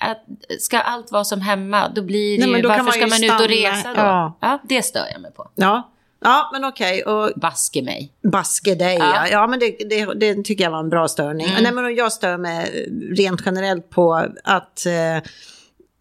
[0.00, 0.24] Att
[0.60, 2.68] ska allt vara som hemma, då blir det Nej, ju...
[2.68, 4.00] Varför man ska man ut och resa då?
[4.00, 4.38] ja.
[4.40, 4.58] Ja.
[4.68, 5.50] det stör jag mig på.
[5.54, 7.02] Ja, ja men okej.
[7.02, 8.12] Och Baske mig.
[8.22, 9.14] baske dig, Ja.
[9.14, 9.28] ja.
[9.28, 11.46] ja men det, det, det tycker jag var en bra störning.
[11.46, 11.62] Mm.
[11.62, 14.92] Nej, men jag stör mig rent generellt på att eh,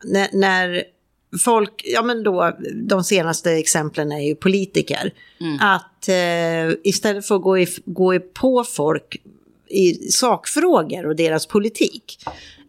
[0.03, 0.83] när, när
[1.43, 5.13] folk, ja men då, de senaste exemplen är ju politiker.
[5.39, 5.57] Mm.
[5.61, 9.17] Att eh, istället för att gå, i, gå i på folk
[9.69, 12.19] i sakfrågor och deras politik.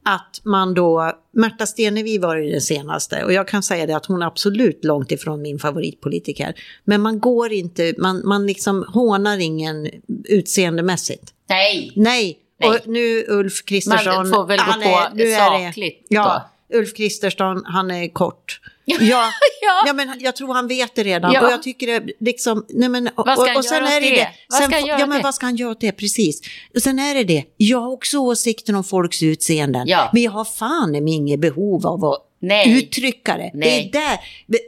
[0.08, 4.06] Att man då, Märta Stenevi var ju den senaste och jag kan säga det att
[4.06, 6.54] hon är absolut långt ifrån min favoritpolitiker.
[6.84, 9.90] Men man går inte, man, man liksom hånar ingen
[10.24, 11.34] utseendemässigt.
[11.48, 11.92] Nej!
[11.96, 12.70] Nej, Nej.
[12.70, 14.14] och nu Ulf Kristersson.
[14.14, 18.60] Man får väl gå på är sakligt Ja, Ulf Kristersson, han är kort.
[18.88, 19.30] Ja,
[19.62, 19.82] Ja.
[19.86, 21.32] ja, men jag tror han vet det redan.
[21.32, 21.46] Ja.
[21.46, 24.00] Och jag tycker det liksom, nej men, och, Vad ska han och sen göra är
[24.00, 24.28] det det?
[24.48, 25.22] Vad Sen, ska han göra ja, men det?
[25.24, 25.92] vad ska han göra åt det?
[25.92, 26.40] Precis.
[26.74, 29.88] Och sen är det det, jag har också åsikter om folks utseenden.
[29.88, 30.10] Ja.
[30.12, 32.78] Men jag har fan i inget behov av att Nej.
[32.78, 33.50] uttrycka det.
[33.54, 33.90] Nej.
[33.92, 34.18] Det är där.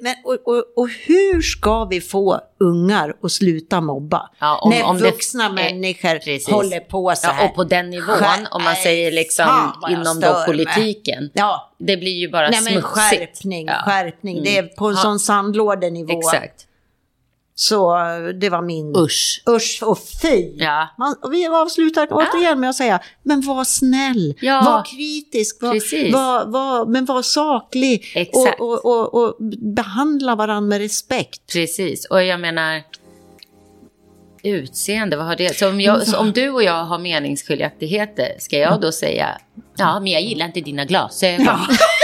[0.03, 4.31] Men, och, och, och hur ska vi få ungar att sluta mobba?
[4.39, 6.49] Ja, om- när om det- vuxna eh, människor precis.
[6.49, 7.43] håller på så här.
[7.43, 11.31] Ja, och på den nivån, Skär- om man säger liksom fan inom då politiken.
[11.33, 12.87] Ja, Det blir ju bara Nej men smutsigt.
[12.89, 14.43] skärpning, skärpning.
[14.43, 15.03] Det är på en Ja.
[15.03, 16.19] sån sandlådenivå.
[16.19, 16.67] Exakt.
[17.61, 18.97] Så eh, det var min...
[18.97, 19.43] Usch.
[19.49, 20.53] Usch och fy.
[20.57, 20.89] Ja.
[20.99, 24.63] Man, och vi avslutar återigen med att säga, men var snäll, Ja.
[24.65, 30.79] var kritisk, var, var, var, men var saklig och, och, och, och behandla varandra med
[30.79, 31.53] respekt.
[31.53, 32.83] Precis, och jag menar
[34.43, 35.57] utseende, vad har det?
[35.57, 39.39] Så om, jag, så om du och jag har meningsskiljaktigheter, ska jag då säga
[39.77, 41.47] ja, men jag gillar inte dina glasögon?
[41.47, 41.59] Ja.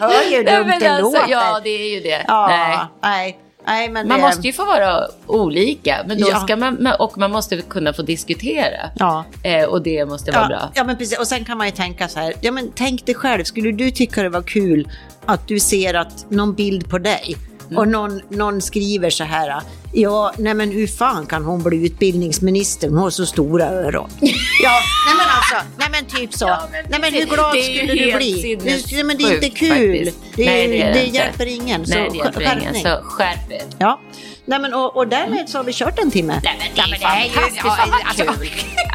[0.00, 1.30] ni hör ju hur dumt det alltså, låter.
[1.30, 2.24] ja, det är ju det.
[2.28, 2.78] Ja, Nej.
[3.02, 3.38] nej.
[3.66, 6.36] nej, Man det, måste ju få vara olika, men då Ja.
[6.40, 8.90] ska man, och man måste kunna få diskutera.
[8.98, 9.24] Ja.
[9.42, 10.70] Eh, och det måste vara Ja, bra.
[10.74, 11.18] ja, men precis.
[11.18, 13.90] Och sen kan man ju tänka så här, ja men tänk dig själv, skulle du
[13.90, 14.88] tycka det var kul
[15.26, 17.36] att du ser att någon bild på dig
[17.66, 17.78] Mm.
[17.78, 19.60] och någon, någon skriver så här,
[19.92, 24.10] ja, nej men hur fan kan hon bli utbildningsminister, hon har så stora öron.
[24.62, 26.44] ja, nej men alltså, nej men typ så.
[26.44, 28.58] Ja, men nej men hur glad skulle du bli?
[28.92, 29.98] Nej, men det är inte kul.
[29.98, 30.18] faktiskt.
[30.36, 31.18] Det, är, Nej, det är det det inte.
[31.18, 31.86] hjälper ingen.
[31.86, 33.62] Så Nej, det hjälper ingen, så skärp er.
[33.78, 34.00] Ja,
[34.46, 36.40] nej men och, och därmed så har vi kört en timme.
[36.44, 38.50] Nej, men det är Ja, men ju- fantastiskt, ja, vad alltså, kul.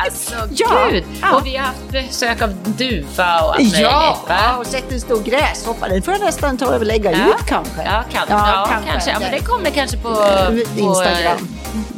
[0.06, 0.34] Alltså,
[0.70, 1.04] Ja, gud.
[1.22, 1.36] ja.
[1.36, 4.56] Och vi har haft besök av duva och allt Ja, va?
[4.60, 5.88] och sett en stor gräshoppa.
[5.88, 7.18] Den får jag nästan ta och lägga Ja.
[7.18, 7.82] ut kanske.
[7.84, 8.92] Ja, kan, Ja, ja, kanske.
[8.92, 9.12] kanske.
[9.12, 11.48] Ja, men det kommer kanske på, på Instagram.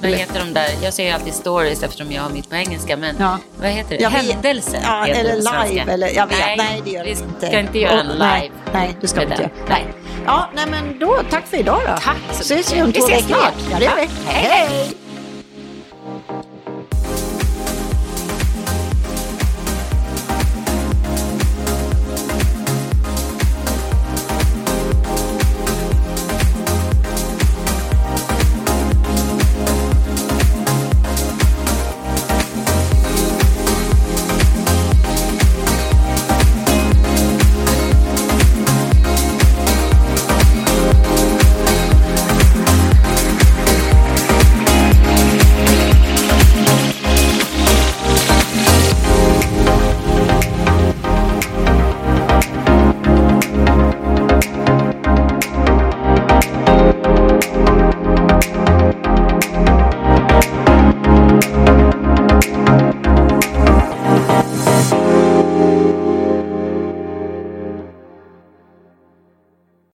[0.01, 0.69] Vad heter de där?
[0.83, 2.97] Jag säger alltid stories eftersom jag har mitt på engelska.
[2.97, 3.37] Men Ja.
[3.61, 4.07] vad heter det?
[4.07, 5.35] Händelser Ja, det eller
[5.69, 5.91] live.
[5.91, 7.47] Eller, jag vet, nej, Nej, det gör vi vi inte.
[7.47, 8.19] ska inte göra en live.
[8.25, 9.51] Nej, nej det ska vi inte göra.
[9.69, 9.85] Nej.
[10.25, 11.95] Ja, nej men då, tack för idag då.
[12.01, 12.83] Tack så Ses vi mycket.
[12.83, 13.37] om Vi två veckor.
[13.71, 13.95] Ja, det är det.
[13.95, 14.67] Hej, hej.
[14.67, 14.93] hej.